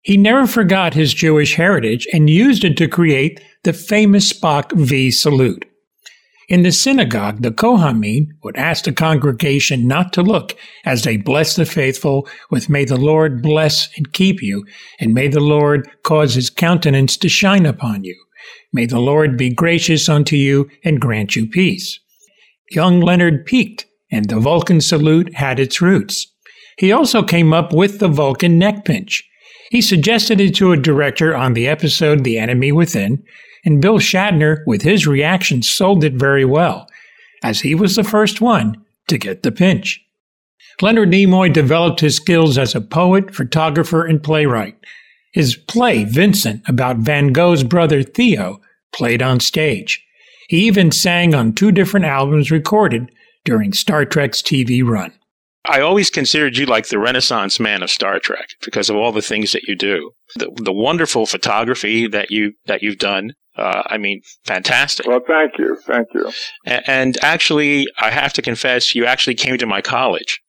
He 0.01 0.17
never 0.17 0.47
forgot 0.47 0.95
his 0.95 1.15
Jewish 1.15 1.55
heritage 1.55 2.07
and 2.13 2.29
used 2.29 2.65
it 2.65 2.77
to 2.77 2.89
create 2.89 3.41
the 3.63 3.73
famous 3.73 4.33
Spock 4.33 4.73
V 4.73 5.11
salute. 5.11 5.65
In 6.49 6.63
the 6.63 6.73
synagogue, 6.73 7.41
the 7.41 7.51
Kohanim 7.51 8.27
would 8.43 8.57
ask 8.57 8.85
the 8.85 8.93
congregation 8.93 9.89
not 9.89 10.13
to 10.13 10.23
look 10.23 10.55
as 10.85 11.03
they 11.03 11.17
bless 11.17 11.57
the 11.57 11.65
faithful 11.65 12.29
with 12.51 12.69
May 12.69 12.85
the 12.85 12.99
Lord 12.99 13.43
bless 13.43 13.89
and 13.97 14.13
keep 14.13 14.43
you, 14.43 14.67
and 15.01 15.15
may 15.15 15.29
the 15.29 15.41
Lord 15.41 15.91
cause 16.03 16.35
his 16.35 16.51
countenance 16.51 17.17
to 17.19 17.31
shine 17.31 17.65
upon 17.65 18.05
you. 18.05 18.24
May 18.75 18.87
the 18.87 18.99
Lord 18.99 19.37
be 19.37 19.51
gracious 19.51 20.09
unto 20.09 20.35
you 20.35 20.69
and 20.83 21.01
grant 21.01 21.37
you 21.37 21.47
peace. 21.47 22.01
Young 22.73 23.01
Leonard 23.01 23.47
peaked, 23.47 23.87
and 24.11 24.29
the 24.29 24.41
Vulcan 24.41 24.81
salute 24.81 25.33
had 25.35 25.61
its 25.61 25.81
roots. 25.81 26.27
He 26.77 26.91
also 26.91 27.23
came 27.23 27.53
up 27.53 27.73
with 27.73 28.01
the 28.01 28.09
Vulcan 28.09 28.59
neck 28.59 28.85
pinch. 28.85 29.23
He 29.71 29.81
suggested 29.81 30.41
it 30.41 30.57
to 30.57 30.73
a 30.73 30.77
director 30.77 31.37
on 31.37 31.55
the 31.55 31.69
episode 31.69 32.25
The 32.25 32.37
Enemy 32.37 32.73
Within, 32.73 33.23
and 33.65 33.81
Bill 33.81 34.01
Shatner, 34.01 34.65
with 34.67 34.83
his 34.83 35.07
reaction, 35.07 35.63
sold 35.63 36.03
it 36.03 36.15
very 36.15 36.45
well, 36.45 36.89
as 37.45 37.61
he 37.61 37.77
was 37.77 37.95
the 37.95 38.03
first 38.03 38.41
one 38.41 38.85
to 39.07 39.19
get 39.19 39.45
the 39.45 39.53
pinch. 39.53 40.05
Leonard 40.83 41.11
Nimoy 41.11 41.53
developed 41.53 42.01
his 42.01 42.17
skills 42.17 42.59
as 42.59 42.75
a 42.75 42.81
poet, 42.81 43.33
photographer, 43.33 44.05
and 44.05 44.21
playwright. 44.21 44.77
His 45.33 45.55
play, 45.55 46.03
Vincent, 46.03 46.63
about 46.67 46.97
Van 46.97 47.29
Gogh's 47.29 47.63
brother 47.63 48.03
Theo, 48.03 48.61
played 48.95 49.23
on 49.23 49.41
stage. 49.41 50.03
He 50.49 50.67
even 50.67 50.93
sang 50.93 51.35
on 51.35 51.53
two 51.53 51.73
different 51.73 52.07
albums 52.07 52.51
recorded 52.51 53.11
during 53.45 53.73
Star 53.73 54.05
Trek's 54.05 54.43
TV 54.43 54.85
run. 54.85 55.13
I 55.67 55.81
always 55.81 56.11
considered 56.11 56.59
you 56.59 56.67
like 56.67 56.89
the 56.89 56.99
Renaissance 56.99 57.59
man 57.59 57.83
of 57.83 57.91
Star 57.91 58.19
Trek 58.19 58.49
because 58.65 58.91
of 58.91 58.97
all 58.97 59.13
the 59.13 59.23
things 59.23 59.53
that 59.53 59.63
you 59.63 59.75
do. 59.75 60.11
The, 60.37 60.51
the 60.57 60.73
wonderful 60.73 61.25
photography 61.25 62.07
that 62.09 62.31
you 62.31 62.53
that 62.67 62.83
you've 62.83 62.99
done. 62.99 63.33
Uh, 63.57 63.83
I 63.87 63.99
mean, 63.99 64.21
fantastic. 64.45 65.07
Well, 65.07 65.21
thank 65.27 65.59
you, 65.59 65.77
thank 65.87 66.09
you. 66.13 66.31
And, 66.67 66.83
and 66.87 67.25
actually, 67.25 67.87
I 67.99 68.11
have 68.11 68.33
to 68.35 68.43
confess, 68.43 68.97
you 68.97 69.07
actually 69.07 69.37
came 69.37 69.57
to 69.59 69.67
my 69.67 69.81
college 69.81 70.41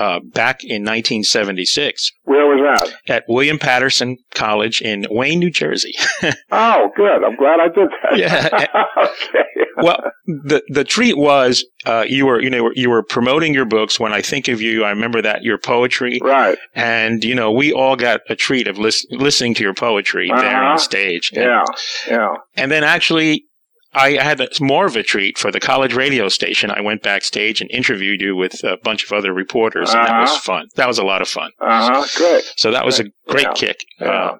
uh, 0.00 0.18
back 0.32 0.64
in 0.64 0.82
1976. 0.82 2.10
Where 2.24 2.46
was 2.46 2.80
that? 2.80 3.14
At 3.14 3.24
William 3.28 3.58
Paterson 3.58 4.16
College 4.34 4.80
in 4.80 5.06
Wayne, 5.10 5.38
New 5.38 5.50
Jersey. 5.50 5.92
oh, 6.50 6.90
good. 6.96 7.22
I'm 7.22 7.36
glad 7.36 7.60
I 7.60 7.68
did 7.68 7.88
that. 8.02 8.18
Yeah. 8.18 8.48
okay. 9.04 9.44
well, 9.76 10.02
the 10.26 10.62
the 10.68 10.84
treat 10.84 11.18
was 11.18 11.66
uh, 11.84 12.06
you 12.08 12.24
were 12.24 12.40
you 12.40 12.48
know 12.48 12.70
you 12.74 12.88
were 12.88 13.02
promoting 13.02 13.52
your 13.52 13.66
books. 13.66 14.00
When 14.00 14.14
I 14.14 14.22
think 14.22 14.48
of 14.48 14.62
you, 14.62 14.84
I 14.84 14.90
remember 14.90 15.20
that 15.20 15.42
your 15.42 15.58
poetry, 15.58 16.18
right? 16.22 16.56
And 16.74 17.22
you 17.22 17.34
know 17.34 17.52
we 17.52 17.70
all 17.70 17.96
got 17.96 18.22
a 18.30 18.36
treat 18.36 18.68
of 18.68 18.78
lis- 18.78 19.06
listening 19.10 19.52
to 19.54 19.62
your 19.62 19.74
poetry 19.74 20.30
uh-huh. 20.30 20.40
there 20.40 20.62
on 20.62 20.78
stage. 20.78 21.30
And, 21.34 21.44
yeah, 21.44 21.64
yeah. 22.08 22.34
And 22.56 22.70
then 22.70 22.84
actually 22.84 23.44
I 23.92 24.12
had 24.12 24.40
more 24.60 24.86
of 24.86 24.94
a 24.94 25.02
treat 25.02 25.36
for 25.36 25.50
the 25.50 25.58
college 25.58 25.94
radio 25.94 26.28
station. 26.28 26.70
I 26.70 26.80
went 26.80 27.02
backstage 27.02 27.60
and 27.60 27.70
interviewed 27.70 28.20
you 28.20 28.36
with 28.36 28.62
a 28.62 28.76
bunch 28.76 29.04
of 29.04 29.12
other 29.12 29.32
reporters, 29.32 29.90
and 29.90 30.00
uh-huh. 30.00 30.12
that 30.12 30.20
was 30.20 30.30
uh-huh. 30.30 30.40
fun. 30.40 30.68
That 30.76 30.88
was 30.88 30.98
a 30.98 31.04
lot 31.04 31.22
of 31.22 31.28
fun. 31.28 31.50
Uh 31.60 32.02
huh. 32.02 32.06
Great. 32.16 32.44
So 32.56 32.70
that 32.70 32.84
was 32.84 32.98
great. 32.98 33.08
a 33.08 33.30
great 33.32 33.46
yeah. 33.46 33.52
kick. 33.54 33.84
Yeah. 34.00 34.36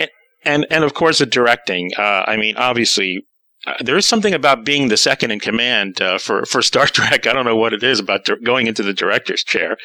Uh, 0.00 0.06
and 0.44 0.66
and 0.70 0.84
of 0.84 0.94
course 0.94 1.18
the 1.18 1.26
directing. 1.26 1.90
Uh, 1.96 2.24
I 2.26 2.36
mean, 2.36 2.56
obviously. 2.56 3.26
Uh, 3.66 3.72
there 3.80 3.96
is 3.96 4.06
something 4.06 4.34
about 4.34 4.62
being 4.62 4.88
the 4.88 4.96
second 4.98 5.30
in 5.30 5.40
command 5.40 5.98
uh, 5.98 6.18
for 6.18 6.44
for 6.44 6.60
Star 6.60 6.86
Trek. 6.86 7.26
I 7.26 7.32
don't 7.32 7.46
know 7.46 7.56
what 7.56 7.72
it 7.72 7.82
is 7.82 7.98
about 7.98 8.26
di- 8.26 8.36
going 8.44 8.66
into 8.66 8.82
the 8.82 8.92
director's 8.92 9.42
chair. 9.42 9.78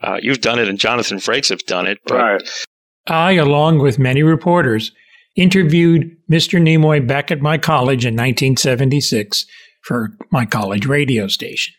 Uh, 0.00 0.18
you've 0.22 0.40
done 0.40 0.60
it, 0.60 0.68
and 0.68 0.78
Jonathan 0.78 1.18
Frakes 1.18 1.48
have 1.48 1.66
done 1.66 1.88
it. 1.88 1.98
right. 2.08 2.48
I, 3.08 3.32
along 3.32 3.78
with 3.78 3.98
many 3.98 4.22
reporters, 4.22 4.92
interviewed 5.36 6.16
Mr. 6.30 6.60
Nimoy 6.60 7.06
back 7.06 7.30
at 7.30 7.40
my 7.40 7.58
college 7.58 8.04
in 8.04 8.14
1976 8.14 9.46
for 9.82 10.10
my 10.30 10.44
college 10.44 10.86
radio 10.86 11.28
station. 11.28 11.74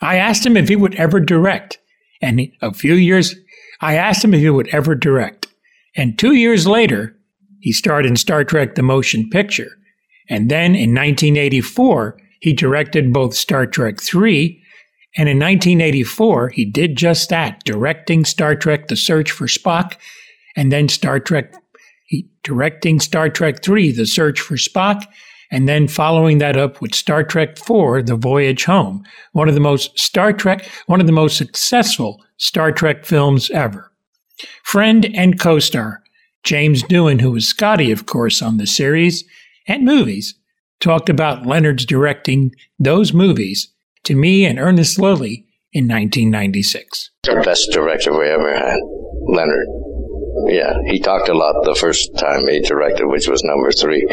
I 0.00 0.16
asked 0.16 0.46
him 0.46 0.56
if 0.56 0.68
he 0.68 0.76
would 0.76 0.94
ever 0.94 1.20
direct, 1.20 1.78
and 2.22 2.40
a 2.62 2.72
few 2.72 2.94
years, 2.94 3.34
I 3.80 3.94
asked 3.94 4.24
him 4.24 4.34
if 4.34 4.40
he 4.40 4.50
would 4.50 4.68
ever 4.68 4.94
direct. 4.94 5.48
And 5.96 6.18
two 6.18 6.34
years 6.34 6.66
later, 6.66 7.16
he 7.60 7.72
starred 7.72 8.06
in 8.06 8.16
Star 8.16 8.44
Trek 8.44 8.74
The 8.74 8.82
Motion 8.82 9.28
Picture. 9.30 9.78
And 10.28 10.50
then 10.50 10.74
in 10.74 10.94
1984, 10.94 12.18
he 12.40 12.52
directed 12.52 13.12
both 13.12 13.34
Star 13.34 13.66
Trek 13.66 13.98
III, 14.14 14.62
and 15.18 15.28
in 15.30 15.38
1984, 15.38 16.50
he 16.50 16.64
did 16.66 16.96
just 16.96 17.30
that, 17.30 17.64
directing 17.64 18.24
Star 18.24 18.54
Trek 18.54 18.88
The 18.88 18.96
Search 18.96 19.30
for 19.30 19.46
Spock, 19.46 19.96
and 20.56 20.70
then 20.70 20.88
Star 20.88 21.18
Trek 21.18 21.54
he, 22.06 22.28
directing 22.42 23.00
Star 23.00 23.28
Trek 23.28 23.66
III, 23.66 23.92
The 23.92 24.06
Search 24.06 24.40
for 24.40 24.56
Spock, 24.56 25.04
and 25.50 25.68
then 25.68 25.86
following 25.88 26.38
that 26.38 26.56
up 26.56 26.80
with 26.80 26.94
Star 26.94 27.22
Trek 27.22 27.50
IV, 27.50 28.06
The 28.06 28.18
Voyage 28.18 28.64
Home, 28.64 29.04
one 29.32 29.48
of 29.48 29.54
the 29.54 29.60
most 29.60 29.98
Star 29.98 30.32
Trek, 30.32 30.68
one 30.86 31.00
of 31.00 31.06
the 31.06 31.12
most 31.12 31.36
successful 31.36 32.24
Star 32.36 32.72
Trek 32.72 33.04
films 33.04 33.50
ever. 33.50 33.92
Friend 34.64 35.06
and 35.14 35.38
co-star 35.40 36.02
James 36.42 36.82
Doohan, 36.84 37.20
who 37.20 37.32
was 37.32 37.48
Scotty, 37.48 37.90
of 37.90 38.06
course, 38.06 38.40
on 38.40 38.56
the 38.56 38.66
series 38.66 39.24
and 39.66 39.84
movies, 39.84 40.34
talked 40.80 41.08
about 41.08 41.46
Leonard's 41.46 41.84
directing 41.84 42.52
those 42.78 43.12
movies 43.12 43.72
to 44.04 44.14
me 44.14 44.44
and 44.44 44.58
Ernest 44.58 44.98
Lilley 44.98 45.46
in 45.72 45.88
1996. 45.88 47.10
The 47.24 47.42
best 47.44 47.68
director 47.72 48.16
we 48.16 48.28
ever 48.28 48.54
had, 48.54 48.78
Leonard. 49.28 49.66
Yeah, 50.44 50.74
he 50.86 50.98
talked 51.00 51.28
a 51.28 51.34
lot 51.34 51.64
the 51.64 51.74
first 51.74 52.16
time 52.18 52.46
he 52.46 52.60
directed, 52.60 53.06
which 53.06 53.26
was 53.26 53.42
number 53.42 53.72
three. 53.72 54.06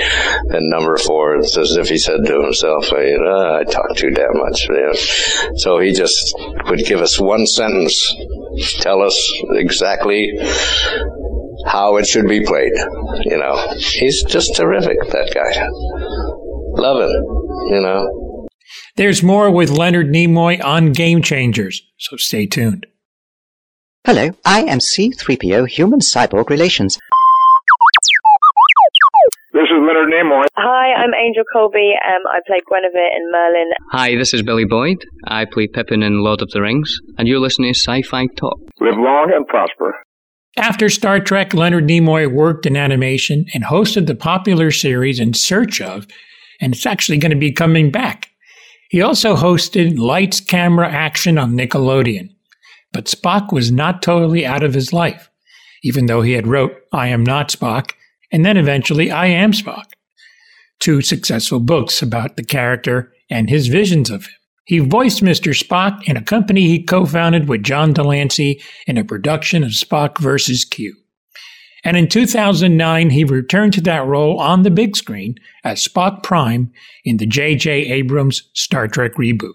Then 0.48 0.70
number 0.70 0.98
four, 0.98 1.36
it's 1.36 1.58
as 1.58 1.76
if 1.76 1.90
he 1.90 1.98
said 1.98 2.26
to 2.26 2.42
himself, 2.42 2.92
uh, 2.92 2.98
I 2.98 3.64
talk 3.66 3.96
too 3.96 4.10
damn 4.10 4.38
much. 4.38 4.68
So 5.58 5.80
he 5.80 5.92
just 5.92 6.34
would 6.66 6.86
give 6.86 7.02
us 7.02 7.20
one 7.20 7.46
sentence, 7.46 8.16
tell 8.80 9.02
us 9.02 9.18
exactly 9.52 10.32
how 11.68 11.98
it 11.98 12.08
should 12.08 12.28
be 12.28 12.42
played. 12.42 12.74
You 13.26 13.38
know, 13.38 13.74
he's 13.78 14.24
just 14.24 14.56
terrific, 14.56 15.00
that 15.10 15.32
guy. 15.34 15.68
Love 16.82 17.02
him, 17.02 17.76
you 17.76 17.82
know. 17.82 18.48
There's 18.96 19.22
more 19.22 19.52
with 19.52 19.70
Leonard 19.70 20.08
Nimoy 20.08 20.64
on 20.64 20.94
Game 20.94 21.22
Changers, 21.22 21.82
so 21.98 22.16
stay 22.18 22.46
tuned. 22.46 22.88
Hello, 24.06 24.32
I 24.44 24.64
am 24.64 24.80
C3PO 24.80 25.66
Human 25.70 26.02
Cyborg 26.02 26.50
Relations. 26.50 27.00
This 29.54 29.64
is 29.64 29.80
Leonard 29.80 30.10
Nimoy. 30.10 30.44
Hi, 30.58 30.92
I'm 30.92 31.14
Angel 31.14 31.46
Coulby. 31.56 31.94
Um, 32.06 32.22
I 32.28 32.40
play 32.46 32.60
Guinevere 32.70 33.08
in 33.16 33.32
Merlin. 33.32 33.72
Hi, 33.92 34.18
this 34.18 34.34
is 34.34 34.42
Billy 34.42 34.66
Boyd. 34.66 34.98
I 35.24 35.46
play 35.46 35.68
Pippin 35.68 36.04
in 36.04 36.22
Lord 36.22 36.42
of 36.42 36.50
the 36.50 36.62
Rings, 36.62 36.94
and 37.18 37.30
you're 37.30 37.40
listening 37.40 37.74
to 37.74 37.80
Sci-Fi 37.80 38.26
Talk. 38.36 38.60
Live 38.82 38.98
long 38.98 39.32
and 39.34 39.48
prosper. 39.48 39.96
After 40.58 40.90
Star 40.90 41.22
Trek, 41.22 41.54
Leonard 41.54 41.88
Nimoy 41.88 42.30
worked 42.30 42.66
in 42.66 42.76
animation 42.76 43.46
and 43.54 43.64
hosted 43.64 44.08
the 44.08 44.16
popular 44.16 44.70
series 44.70 45.22
In 45.22 45.34
Search 45.34 45.80
of, 45.80 46.08
and 46.60 46.74
it's 46.74 46.86
actually 46.86 47.20
going 47.20 47.30
to 47.32 47.38
be 47.38 47.54
coming 47.54 47.90
back. 47.90 48.32
He 48.90 49.02
also 49.02 49.38
hosted 49.38 49.98
Lights, 49.98 50.42
Camera, 50.42 50.92
Action 50.92 51.38
on 51.38 51.54
Nickelodeon. 51.54 52.32
But 52.94 53.06
Spock 53.06 53.52
was 53.52 53.72
not 53.72 54.02
totally 54.02 54.46
out 54.46 54.64
of 54.64 54.74
his 54.74 54.94
life, 54.94 55.30
even 55.84 56.06
though 56.06 56.22
he 56.22 56.34
had 56.34 56.48
wrote 56.48 56.74
I 56.94 57.08
Am 57.08 57.24
Not 57.24 57.50
Spock 57.50 57.94
and 58.34 58.44
then 58.44 58.58
eventually 58.58 59.12
I 59.12 59.28
Am 59.28 59.54
Spock, 59.54 59.86
two 60.80 61.02
successful 61.02 61.60
books 61.60 62.02
about 62.02 62.36
the 62.36 62.44
character 62.44 63.14
and 63.30 63.50
his 63.50 63.68
visions 63.68 64.10
of 64.10 64.26
him. 64.26 64.34
He 64.66 64.80
voiced 64.80 65.22
Mr. 65.22 65.54
Spock 65.54 66.08
in 66.08 66.18
a 66.18 66.24
company 66.24 66.62
he 66.68 66.82
co-founded 66.82 67.48
with 67.48 67.64
John 67.64 67.94
de 67.94 68.02
Lancie 68.02 68.62
in 68.88 68.98
a 68.98 69.04
production 69.04 69.64
of 69.64 69.72
Spock 69.72 70.18
vs. 70.20 70.66
Q. 70.66 70.96
And 71.84 71.98
in 71.98 72.08
2009, 72.08 73.10
he 73.10 73.26
returned 73.26 73.74
to 73.74 73.82
that 73.82 74.06
role 74.06 74.40
on 74.40 74.64
the 74.64 74.72
big 74.72 74.96
screen 74.96 75.36
as 75.66 75.86
Spock 75.86 76.24
Prime 76.24 76.72
in 77.04 77.18
the 77.18 77.26
J.J. 77.26 77.72
Abrams 77.72 78.50
Star 78.54 78.88
Trek 78.88 79.16
reboot 79.16 79.54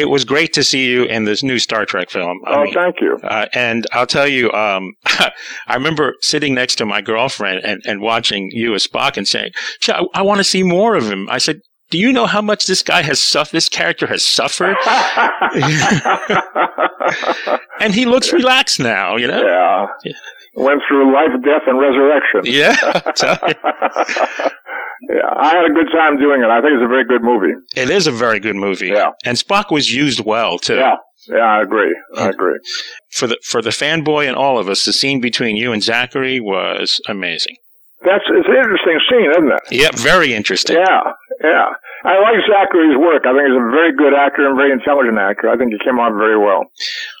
it 0.00 0.08
was 0.08 0.24
great 0.24 0.52
to 0.54 0.64
see 0.64 0.88
you 0.88 1.04
in 1.04 1.24
this 1.24 1.42
new 1.42 1.58
Star 1.58 1.84
Trek 1.84 2.10
film. 2.10 2.40
I 2.46 2.54
oh, 2.54 2.64
mean, 2.64 2.74
thank 2.74 3.00
you. 3.00 3.18
Uh, 3.22 3.46
and 3.52 3.86
I'll 3.92 4.06
tell 4.06 4.28
you, 4.28 4.50
um, 4.52 4.94
I 5.06 5.74
remember 5.74 6.14
sitting 6.20 6.54
next 6.54 6.76
to 6.76 6.86
my 6.86 7.00
girlfriend 7.00 7.64
and, 7.64 7.82
and 7.86 8.00
watching 8.00 8.50
you 8.52 8.74
as 8.74 8.86
Spock 8.86 9.16
and 9.16 9.26
saying, 9.26 9.50
I, 9.88 10.04
I 10.14 10.22
want 10.22 10.38
to 10.38 10.44
see 10.44 10.62
more 10.62 10.94
of 10.94 11.10
him. 11.10 11.28
I 11.30 11.38
said, 11.38 11.60
do 11.90 11.98
you 11.98 12.12
know 12.12 12.26
how 12.26 12.42
much 12.42 12.66
this 12.66 12.82
guy 12.82 13.02
has 13.02 13.20
suffered? 13.20 13.56
This 13.56 13.68
character 13.68 14.06
has 14.06 14.24
suffered, 14.24 14.76
and 17.80 17.94
he 17.94 18.04
looks 18.04 18.30
relaxed 18.30 18.78
now. 18.78 19.16
You 19.16 19.28
know, 19.28 19.88
yeah. 20.04 20.12
Went 20.58 20.82
through 20.88 21.14
life, 21.14 21.30
death, 21.44 21.62
and 21.66 21.78
resurrection. 21.78 22.42
Yeah. 22.44 22.74
Yeah, 25.00 25.30
I 25.36 25.54
had 25.54 25.64
a 25.64 25.72
good 25.72 25.86
time 25.92 26.18
doing 26.18 26.42
it. 26.42 26.50
I 26.50 26.60
think 26.60 26.74
it's 26.74 26.84
a 26.84 26.88
very 26.88 27.04
good 27.04 27.22
movie. 27.22 27.54
It 27.76 27.88
is 27.88 28.08
a 28.08 28.10
very 28.10 28.40
good 28.40 28.56
movie. 28.56 28.88
Yeah. 28.88 29.10
And 29.24 29.38
Spock 29.38 29.70
was 29.70 29.94
used 29.94 30.18
well 30.18 30.58
too. 30.58 30.74
Yeah. 30.74 30.96
Yeah, 31.28 31.38
I 31.38 31.62
agree. 31.62 31.96
I 32.16 32.24
hmm. 32.24 32.30
agree. 32.30 32.58
For 33.10 33.26
the 33.26 33.38
for 33.44 33.62
the 33.62 33.70
fanboy 33.70 34.26
and 34.26 34.36
all 34.36 34.58
of 34.58 34.68
us, 34.68 34.84
the 34.84 34.92
scene 34.92 35.20
between 35.20 35.56
you 35.56 35.72
and 35.72 35.82
Zachary 35.82 36.40
was 36.40 37.00
amazing. 37.06 37.56
That's 38.08 38.24
it's 38.28 38.48
an 38.48 38.56
interesting 38.56 38.98
scene, 39.10 39.30
isn't 39.30 39.52
it? 39.52 39.62
Yeah, 39.70 39.90
very 39.94 40.32
interesting. 40.32 40.76
Yeah, 40.76 41.12
yeah. 41.42 41.68
I 42.04 42.20
like 42.20 42.36
Zachary's 42.48 42.96
work. 42.96 43.26
I 43.26 43.32
think 43.32 43.48
he's 43.48 43.56
a 43.56 43.70
very 43.70 43.92
good 43.92 44.14
actor 44.14 44.46
and 44.46 44.56
very 44.56 44.72
intelligent 44.72 45.18
actor. 45.18 45.50
I 45.50 45.56
think 45.56 45.72
he 45.72 45.78
came 45.84 45.98
on 45.98 46.16
very 46.16 46.38
well. 46.38 46.64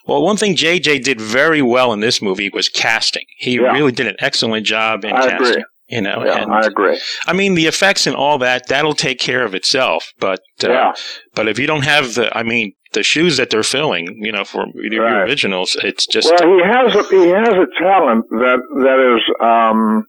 Well, 0.06 0.22
one 0.22 0.36
thing 0.36 0.56
JJ 0.56 1.02
did 1.02 1.20
very 1.20 1.60
well 1.62 1.92
in 1.92 2.00
this 2.00 2.22
movie 2.22 2.48
was 2.48 2.68
casting. 2.68 3.24
He 3.38 3.56
yeah. 3.56 3.72
really 3.72 3.92
did 3.92 4.06
an 4.06 4.16
excellent 4.20 4.64
job 4.64 5.04
in 5.04 5.12
I 5.12 5.28
casting. 5.28 5.48
Agree. 5.48 5.64
You 5.88 6.02
know, 6.02 6.22
yeah, 6.22 6.42
and, 6.42 6.52
I 6.52 6.66
agree. 6.66 7.00
I 7.26 7.32
mean, 7.32 7.54
the 7.54 7.66
effects 7.66 8.06
and 8.06 8.14
all 8.14 8.36
that, 8.38 8.68
that'll 8.68 8.94
take 8.94 9.18
care 9.18 9.42
of 9.42 9.54
itself. 9.54 10.12
But, 10.20 10.40
uh, 10.62 10.68
yeah. 10.68 10.92
but 11.34 11.48
if 11.48 11.58
you 11.58 11.66
don't 11.66 11.84
have 11.84 12.14
the, 12.14 12.36
I 12.36 12.42
mean, 12.42 12.74
the 12.92 13.02
shoes 13.02 13.38
that 13.38 13.48
they're 13.48 13.62
filling, 13.62 14.22
you 14.22 14.30
know, 14.30 14.44
for 14.44 14.66
the 14.74 14.98
right. 14.98 15.22
originals, 15.22 15.78
it's 15.82 16.06
just. 16.06 16.30
Well, 16.30 16.58
he 16.58 16.62
has 16.62 16.94
a, 16.94 17.02
he 17.08 17.28
has 17.28 17.48
a 17.48 17.66
talent 17.82 18.28
that, 18.28 18.60
that 18.84 19.16
is, 19.16 19.22
um, 19.40 20.06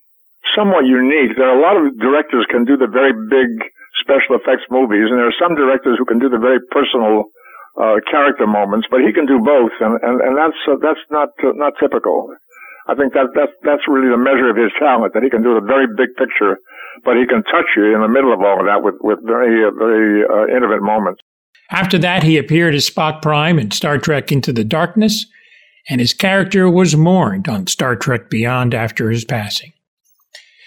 somewhat 0.56 0.86
unique. 0.86 1.36
There 1.36 1.50
are 1.50 1.58
a 1.58 1.62
lot 1.62 1.78
of 1.78 1.98
directors 2.00 2.46
can 2.50 2.66
do 2.66 2.78
the 2.78 2.88
very 2.88 3.14
big 3.14 3.50
special 4.02 4.38
effects 4.38 4.66
movies, 4.70 5.10
and 5.10 5.18
there 5.18 5.28
are 5.28 5.42
some 5.42 5.56
directors 5.56 5.98
who 5.98 6.06
can 6.06 6.20
do 6.20 6.30
the 6.30 6.40
very 6.40 6.60
personal, 6.72 7.30
uh, 7.80 8.00
character 8.10 8.48
moments, 8.48 8.88
but 8.90 9.02
he 9.02 9.14
can 9.14 9.26
do 9.26 9.40
both, 9.40 9.72
and, 9.80 10.00
and, 10.02 10.22
and 10.22 10.34
that's, 10.38 10.58
uh, 10.68 10.76
that's 10.82 11.04
not, 11.10 11.30
uh, 11.44 11.54
not 11.56 11.74
typical. 11.80 12.34
I 12.90 12.96
think 12.96 13.14
that 13.14 13.30
that's 13.36 13.54
that's 13.62 13.86
really 13.88 14.10
the 14.10 14.18
measure 14.18 14.50
of 14.50 14.58
his 14.58 14.72
talent 14.80 15.14
that 15.14 15.22
he 15.22 15.30
can 15.30 15.44
do 15.44 15.54
the 15.54 15.62
very 15.62 15.86
big 15.86 16.10
picture, 16.18 16.58
but 17.06 17.18
he 17.18 17.28
can 17.28 17.44
touch 17.44 17.70
you 17.78 17.94
in 17.94 18.02
the 18.02 18.08
middle 18.08 18.34
of 18.34 18.42
all 18.42 18.60
of 18.60 18.66
that 18.66 18.82
with 18.82 18.96
with 19.02 19.20
very 19.24 19.64
uh, 19.64 19.70
very 19.78 20.26
uh, 20.26 20.48
intimate 20.50 20.82
moments. 20.82 21.22
After 21.70 22.00
that, 22.00 22.24
he 22.24 22.40
appeared 22.40 22.74
as 22.74 22.90
Spock 22.90 23.22
Prime 23.22 23.60
in 23.60 23.70
Star 23.70 24.00
Trek 24.00 24.32
Into 24.32 24.52
the 24.52 24.64
Darkness, 24.64 25.28
and 25.88 26.02
his 26.02 26.16
character 26.16 26.68
was 26.68 26.96
mourned 26.96 27.48
on 27.48 27.68
Star 27.68 27.96
Trek 27.96 28.28
Beyond 28.28 28.74
after 28.74 29.12
his 29.12 29.24
passing. 29.24 29.74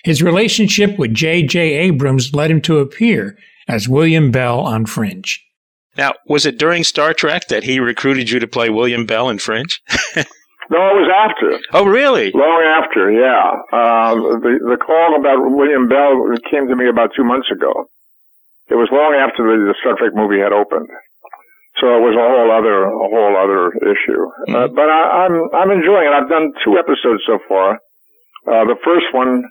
His 0.03 0.23
relationship 0.23 0.99
with 0.99 1.15
J.J. 1.15 1.61
Abrams 1.61 2.35
led 2.35 2.51
him 2.51 2.61
to 2.63 2.79
appear 2.79 3.39
as 3.69 3.89
William 3.89 4.31
Bell 4.31 4.61
on 4.61 4.87
Fringe. 4.87 5.41
Now, 5.97 6.15
was 6.27 6.47
it 6.47 6.59
during 6.59 6.85
Star 6.85 7.13
Trek 7.15 7.49
that 7.49 7.65
he 7.65 7.79
recruited 7.79 8.31
you 8.31 8.41
to 8.41 8.49
play 8.49 8.71
William 8.71 9.07
Bell 9.07 9.29
in 9.29 9.39
Fringe? 9.39 9.81
no, 10.17 10.81
it 10.89 10.97
was 10.97 11.11
after. 11.15 11.61
Oh, 11.73 11.85
really? 11.85 12.33
Long 12.33 12.63
after, 12.65 13.13
yeah. 13.13 13.53
Uh, 13.71 14.15
the 14.41 14.59
the 14.73 14.79
call 14.81 15.21
about 15.21 15.39
William 15.39 15.89
Bell 15.89 16.35
came 16.51 16.67
to 16.69 16.77
me 16.77 16.89
about 16.89 17.11
two 17.15 17.25
months 17.25 17.51
ago. 17.53 17.89
It 18.69 18.77
was 18.77 18.89
long 18.91 19.15
after 19.15 19.45
the, 19.45 19.69
the 19.69 19.75
Star 19.81 19.95
Trek 19.99 20.15
movie 20.15 20.41
had 20.41 20.53
opened, 20.53 20.89
so 21.79 21.93
it 21.93 22.01
was 22.01 22.17
a 22.17 22.25
whole 22.25 22.49
other 22.51 22.89
a 22.89 23.09
whole 23.13 23.37
other 23.37 23.69
issue. 23.85 24.23
Mm-hmm. 24.49 24.55
Uh, 24.55 24.69
but 24.69 24.89
I, 24.89 25.29
I'm 25.29 25.37
I'm 25.53 25.71
enjoying 25.71 26.09
it. 26.09 26.15
I've 26.17 26.31
done 26.31 26.53
two 26.65 26.79
episodes 26.79 27.21
so 27.27 27.39
far. 27.47 27.77
Uh, 28.49 28.65
the 28.65 28.81
first 28.83 29.13
one 29.13 29.45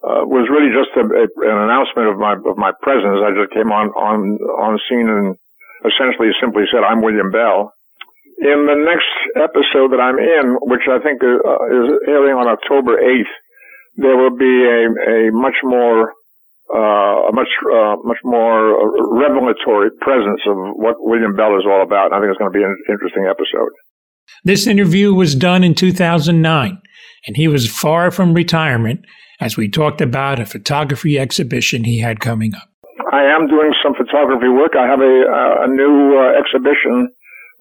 uh, 0.00 0.24
was 0.24 0.48
really 0.48 0.72
just 0.72 0.92
a, 0.96 1.04
a, 1.04 1.24
an 1.28 1.58
announcement 1.68 2.08
of 2.08 2.16
my 2.16 2.32
of 2.32 2.56
my 2.56 2.72
presence. 2.80 3.20
I 3.20 3.36
just 3.36 3.52
came 3.52 3.68
on 3.68 3.92
on 3.92 4.40
on 4.56 4.80
scene 4.88 5.08
and 5.08 5.36
essentially 5.84 6.32
simply 6.40 6.64
said, 6.72 6.84
I'm 6.84 7.00
William 7.00 7.30
Bell. 7.30 7.72
In 8.40 8.64
the 8.64 8.76
next 8.76 9.12
episode 9.36 9.92
that 9.92 10.00
I'm 10.00 10.16
in, 10.16 10.56
which 10.64 10.88
I 10.88 10.96
think 11.04 11.20
uh, 11.20 11.36
is 11.68 11.86
airing 12.08 12.36
on 12.40 12.48
October 12.48 12.96
8th, 12.96 13.32
there 13.96 14.16
will 14.16 14.36
be 14.36 14.64
a, 14.64 14.88
a 14.88 15.32
much 15.32 15.60
more 15.62 16.12
uh, 16.72 17.28
a 17.28 17.32
much 17.32 17.52
uh, 17.68 17.96
much 18.04 18.18
more 18.24 19.20
revelatory 19.20 19.90
presence 20.00 20.40
of 20.46 20.56
what 20.76 20.96
William 21.00 21.36
Bell 21.36 21.58
is 21.58 21.66
all 21.66 21.82
about. 21.82 22.12
And 22.12 22.14
I 22.14 22.20
think 22.20 22.30
it's 22.30 22.38
going 22.38 22.52
to 22.52 22.56
be 22.56 22.64
an 22.64 22.76
interesting 22.88 23.26
episode. 23.28 23.72
This 24.44 24.66
interview 24.66 25.12
was 25.12 25.34
done 25.34 25.64
in 25.64 25.74
2009, 25.74 26.80
and 27.26 27.36
he 27.36 27.48
was 27.48 27.68
far 27.68 28.10
from 28.10 28.32
retirement 28.32 29.04
as 29.40 29.56
we 29.56 29.68
talked 29.68 30.00
about 30.00 30.38
a 30.38 30.46
photography 30.46 31.18
exhibition 31.18 31.84
he 31.84 32.00
had 32.00 32.20
coming 32.20 32.54
up. 32.54 32.68
I 33.12 33.24
am 33.24 33.48
doing 33.48 33.72
some 33.82 33.94
photography 33.94 34.48
work. 34.48 34.76
I 34.76 34.86
have 34.86 35.00
a, 35.00 35.16
a 35.64 35.68
new 35.68 36.14
uh, 36.14 36.38
exhibition 36.38 37.10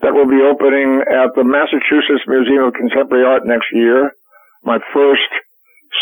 that 0.01 0.13
will 0.13 0.27
be 0.27 0.43
opening 0.43 1.01
at 1.07 1.33
the 1.35 1.43
Massachusetts 1.43 2.23
Museum 2.27 2.67
of 2.67 2.73
Contemporary 2.73 3.25
Art 3.25 3.47
next 3.47 3.67
year. 3.73 4.11
My 4.63 4.77
first 4.93 5.31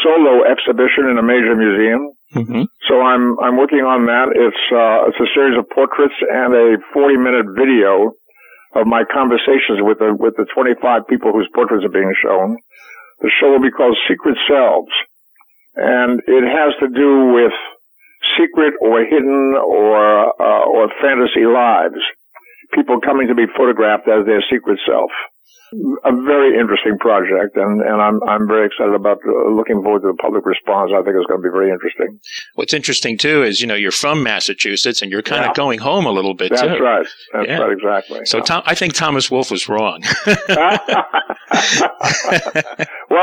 solo 0.03 0.43
exhibition 0.43 1.09
in 1.09 1.17
a 1.17 1.23
major 1.23 1.55
museum. 1.55 2.11
Mm-hmm. 2.35 2.63
So 2.89 2.99
I'm 2.99 3.39
I'm 3.39 3.55
working 3.55 3.87
on 3.87 4.05
that. 4.11 4.35
It's 4.35 4.63
uh, 4.67 5.07
it's 5.07 5.21
a 5.21 5.29
series 5.33 5.57
of 5.57 5.69
portraits 5.71 6.17
and 6.19 6.53
a 6.53 6.75
40 6.91 7.15
minute 7.17 7.47
video 7.55 8.11
of 8.75 8.85
my 8.85 9.07
conversations 9.07 9.79
with 9.79 9.99
the 9.99 10.11
with 10.11 10.35
the 10.35 10.45
25 10.53 11.07
people 11.07 11.31
whose 11.31 11.47
portraits 11.55 11.85
are 11.85 11.93
being 11.93 12.13
shown. 12.19 12.57
The 13.21 13.31
show 13.39 13.49
will 13.55 13.63
be 13.63 13.71
called 13.71 13.95
Secret 14.05 14.37
Selves, 14.45 14.91
and 15.77 16.21
it 16.27 16.43
has 16.43 16.73
to 16.81 16.87
do 16.89 17.33
with 17.33 17.53
secret 18.37 18.73
or 18.81 19.05
hidden 19.05 19.55
or 19.55 20.33
uh, 20.41 20.65
or 20.65 20.89
fantasy 21.01 21.45
lives. 21.45 22.01
People 22.73 22.99
coming 22.99 23.27
to 23.27 23.35
be 23.35 23.45
photographed 23.55 24.07
as 24.09 24.25
their 24.25 24.43
secret 24.51 24.79
self. 24.85 25.11
A 26.05 26.15
very 26.23 26.57
interesting 26.57 26.97
project, 26.97 27.57
and, 27.57 27.81
and 27.81 28.01
I'm 28.01 28.23
I'm 28.23 28.47
very 28.47 28.67
excited 28.67 28.93
about 28.93 29.17
uh, 29.27 29.49
looking 29.51 29.83
forward 29.83 29.99
to 30.03 30.07
the 30.07 30.13
public 30.13 30.45
response. 30.45 30.93
I 30.95 31.03
think 31.03 31.17
it's 31.17 31.25
going 31.27 31.41
to 31.41 31.43
be 31.43 31.51
very 31.51 31.69
interesting. 31.69 32.21
What's 32.55 32.73
interesting 32.73 33.17
too 33.17 33.43
is 33.43 33.59
you 33.59 33.67
know 33.67 33.75
you're 33.75 33.91
from 33.91 34.23
Massachusetts 34.23 35.01
and 35.01 35.11
you're 35.11 35.21
kind 35.21 35.43
yeah. 35.43 35.49
of 35.49 35.57
going 35.57 35.79
home 35.79 36.05
a 36.05 36.11
little 36.11 36.33
bit. 36.33 36.49
Too. 36.49 36.55
That's 36.55 36.77
too. 36.77 36.83
right. 36.83 37.05
That's 37.33 37.49
yeah. 37.49 37.59
right. 37.59 37.73
Exactly. 37.73 38.25
So 38.25 38.39
Tom, 38.39 38.63
I 38.65 38.75
think 38.75 38.93
Thomas 38.93 39.29
Wolfe 39.29 39.51
was 39.51 39.67
wrong. 39.67 40.03
well, 40.25 40.37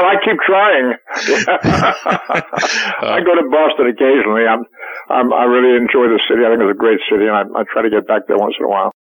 I 0.05 0.17
keep 0.23 0.37
trying. 0.45 0.93
I 3.01 3.23
go 3.25 3.35
to 3.35 3.49
Boston 3.51 3.87
occasionally. 3.89 4.47
I'm 4.47 4.67
I'm, 5.09 5.33
i 5.33 5.45
really 5.45 5.77
enjoy 5.77 6.09
the 6.09 6.21
city. 6.29 6.45
I 6.45 6.51
think 6.51 6.61
it's 6.63 6.71
a 6.71 6.79
great 6.79 7.01
city, 7.11 7.27
and 7.27 7.35
I, 7.35 7.61
I 7.61 7.65
try 7.73 7.83
to 7.83 7.91
get 7.91 8.07
back 8.07 8.27
there 8.27 8.37
once 8.37 8.57
in 8.59 8.67
a 8.67 8.69
while. 8.69 8.93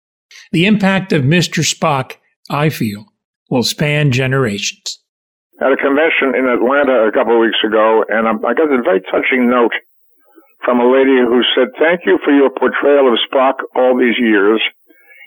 The 0.52 0.66
impact 0.66 1.14
of 1.14 1.24
Mr. 1.24 1.64
Spock, 1.64 2.18
I 2.50 2.70
feel, 2.70 3.06
will 3.54 3.62
span 3.62 4.10
generations. 4.10 4.98
At 5.62 5.70
a 5.70 5.78
convention 5.78 6.34
in 6.34 6.50
Atlanta 6.50 7.06
a 7.06 7.14
couple 7.14 7.38
of 7.38 7.46
weeks 7.46 7.62
ago, 7.62 8.02
and 8.10 8.26
I 8.26 8.58
got 8.58 8.74
a 8.74 8.82
very 8.82 9.06
touching 9.14 9.46
note 9.46 9.78
from 10.66 10.82
a 10.82 10.90
lady 10.90 11.22
who 11.22 11.46
said, 11.54 11.70
Thank 11.78 12.10
you 12.10 12.18
for 12.26 12.34
your 12.34 12.50
portrayal 12.50 13.14
of 13.14 13.22
Spock 13.30 13.62
all 13.78 13.94
these 13.94 14.18
years. 14.18 14.58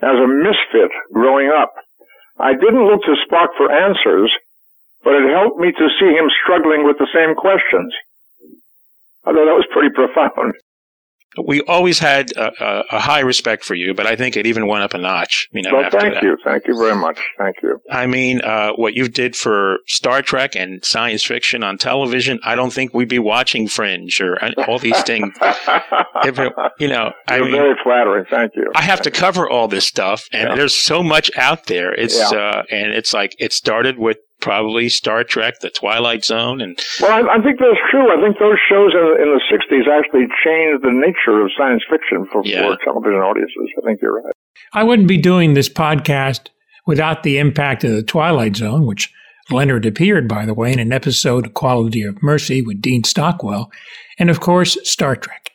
As 0.02 0.18
a 0.18 0.26
misfit 0.26 0.90
growing 1.14 1.54
up, 1.54 1.72
I 2.36 2.52
didn't 2.52 2.84
look 2.84 3.00
to 3.06 3.14
Spock 3.30 3.54
for 3.56 3.70
answers, 3.70 4.34
but 5.06 5.14
it 5.14 5.30
helped 5.30 5.62
me 5.62 5.70
to 5.70 5.86
see 6.02 6.10
him 6.10 6.26
struggling 6.42 6.82
with 6.84 6.98
the 6.98 7.08
same 7.14 7.38
questions. 7.38 7.94
I 9.22 9.30
thought 9.30 9.46
that 9.46 9.54
was 9.54 9.70
pretty 9.70 9.94
profound 9.94 10.52
we 11.44 11.60
always 11.62 11.98
had 11.98 12.30
a, 12.36 12.84
a, 12.90 13.00
high 13.00 13.20
respect 13.20 13.64
for 13.64 13.74
you, 13.74 13.94
but 13.94 14.06
I 14.06 14.16
think 14.16 14.36
it 14.36 14.46
even 14.46 14.66
went 14.66 14.84
up 14.84 14.94
a 14.94 14.98
notch. 14.98 15.48
You 15.52 15.62
know, 15.62 15.70
well, 15.74 15.90
thank 15.90 16.14
that. 16.14 16.22
you, 16.22 16.36
thank 16.44 16.66
you 16.66 16.78
very 16.78 16.96
much, 16.96 17.20
thank 17.38 17.56
you. 17.62 17.78
I 17.90 18.06
mean, 18.06 18.40
uh, 18.40 18.72
what 18.72 18.94
you 18.94 19.08
did 19.08 19.36
for 19.36 19.78
Star 19.86 20.22
Trek 20.22 20.56
and 20.56 20.84
science 20.84 21.22
fiction 21.22 21.62
on 21.62 21.78
television, 21.78 22.38
I 22.44 22.54
don't 22.54 22.72
think 22.72 22.94
we'd 22.94 23.08
be 23.08 23.18
watching 23.18 23.68
Fringe 23.68 24.20
or 24.20 24.38
all 24.66 24.78
these 24.78 25.00
things. 25.02 25.34
if 26.24 26.38
it, 26.38 26.52
you 26.78 26.88
know, 26.88 27.12
You're 27.28 27.38
I 27.38 27.40
mean, 27.40 27.52
very 27.52 27.74
flattering. 27.82 28.24
Thank 28.30 28.52
you. 28.56 28.70
I 28.74 28.82
have 28.82 29.02
to 29.02 29.10
cover 29.10 29.48
all 29.48 29.68
this 29.68 29.86
stuff, 29.86 30.28
and 30.32 30.48
yeah. 30.48 30.54
there's 30.54 30.74
so 30.74 31.02
much 31.02 31.30
out 31.36 31.66
there. 31.66 31.92
It's 31.92 32.18
yeah. 32.18 32.38
uh, 32.38 32.62
and 32.70 32.92
it's 32.92 33.12
like 33.12 33.34
it 33.38 33.52
started 33.52 33.98
with 33.98 34.18
probably 34.40 34.88
Star 34.88 35.24
Trek, 35.24 35.60
The 35.60 35.70
Twilight 35.70 36.24
Zone, 36.24 36.60
and 36.60 36.78
well, 37.00 37.12
I, 37.12 37.36
I 37.36 37.42
think 37.42 37.58
that's 37.58 37.80
true. 37.90 38.10
I 38.10 38.20
think 38.20 38.38
those 38.38 38.58
shows 38.68 38.92
in, 38.94 39.06
in, 39.22 39.32
the 39.32 39.40
'60s 39.50 39.88
actually 39.88 40.26
changed 40.44 40.84
the 40.84 40.92
nature 40.92 41.42
of 41.42 41.50
science 41.56 41.82
fiction 41.90 42.26
for, 42.30 42.42
yeah. 42.44 42.62
for 42.62 42.78
television 42.84 43.20
audiences. 43.20 43.70
I 43.78 43.86
think 43.86 44.00
you're 44.02 44.22
right. 44.22 44.32
I 44.72 44.84
wouldn't 44.84 45.08
be 45.08 45.18
doing 45.18 45.54
this 45.54 45.68
podcast 45.68 46.48
without 46.86 47.22
the 47.22 47.38
impact 47.38 47.84
of 47.84 47.92
The 47.92 48.02
Twilight 48.02 48.56
Zone, 48.56 48.86
which 48.86 49.12
Leonard 49.50 49.86
appeared, 49.86 50.28
by 50.28 50.44
the 50.44 50.54
way, 50.54 50.72
in 50.72 50.78
an 50.78 50.92
episode 50.92 51.46
of 51.46 51.54
Quality 51.54 52.02
of 52.02 52.22
Mercy 52.22 52.62
with 52.62 52.82
Dean 52.82 53.04
Stockwell, 53.04 53.70
and 54.18 54.30
of 54.30 54.40
course, 54.40 54.78
Star 54.88 55.16
Trek. 55.16 55.50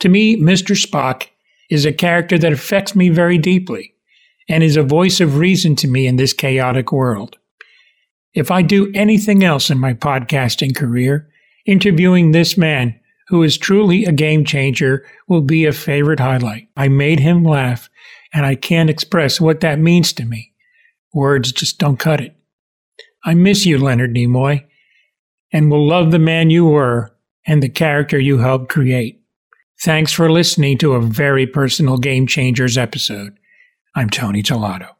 To 0.00 0.08
me, 0.08 0.40
Mr. 0.40 0.76
Spock 0.76 1.26
is 1.70 1.84
a 1.84 1.92
character 1.92 2.38
that 2.38 2.52
affects 2.52 2.94
me 2.94 3.08
very 3.08 3.36
deeply 3.36 3.94
and 4.48 4.62
is 4.62 4.76
a 4.76 4.82
voice 4.82 5.20
of 5.20 5.36
reason 5.36 5.76
to 5.76 5.88
me 5.88 6.06
in 6.06 6.16
this 6.16 6.32
chaotic 6.32 6.92
world. 6.92 7.36
If 8.38 8.52
I 8.52 8.62
do 8.62 8.88
anything 8.94 9.42
else 9.42 9.68
in 9.68 9.80
my 9.80 9.94
podcasting 9.94 10.76
career, 10.76 11.28
interviewing 11.66 12.30
this 12.30 12.56
man, 12.56 12.94
who 13.26 13.42
is 13.42 13.58
truly 13.58 14.04
a 14.04 14.12
game 14.12 14.44
changer, 14.44 15.04
will 15.26 15.40
be 15.40 15.64
a 15.64 15.72
favorite 15.72 16.20
highlight. 16.20 16.68
I 16.76 16.86
made 16.86 17.18
him 17.18 17.42
laugh, 17.42 17.90
and 18.32 18.46
I 18.46 18.54
can't 18.54 18.90
express 18.90 19.40
what 19.40 19.58
that 19.62 19.80
means 19.80 20.12
to 20.12 20.24
me. 20.24 20.52
Words 21.12 21.50
just 21.50 21.80
don't 21.80 21.98
cut 21.98 22.20
it. 22.20 22.36
I 23.24 23.34
miss 23.34 23.66
you, 23.66 23.76
Leonard 23.76 24.14
Nimoy, 24.14 24.64
and 25.52 25.68
will 25.68 25.84
love 25.84 26.12
the 26.12 26.20
man 26.20 26.48
you 26.48 26.64
were 26.64 27.10
and 27.44 27.60
the 27.60 27.68
character 27.68 28.20
you 28.20 28.38
helped 28.38 28.68
create. 28.68 29.20
Thanks 29.82 30.12
for 30.12 30.30
listening 30.30 30.78
to 30.78 30.92
a 30.92 31.02
very 31.02 31.48
personal 31.48 31.98
Game 31.98 32.28
Changers 32.28 32.78
episode. 32.78 33.36
I'm 33.96 34.08
Tony 34.08 34.44
Tellado. 34.44 34.90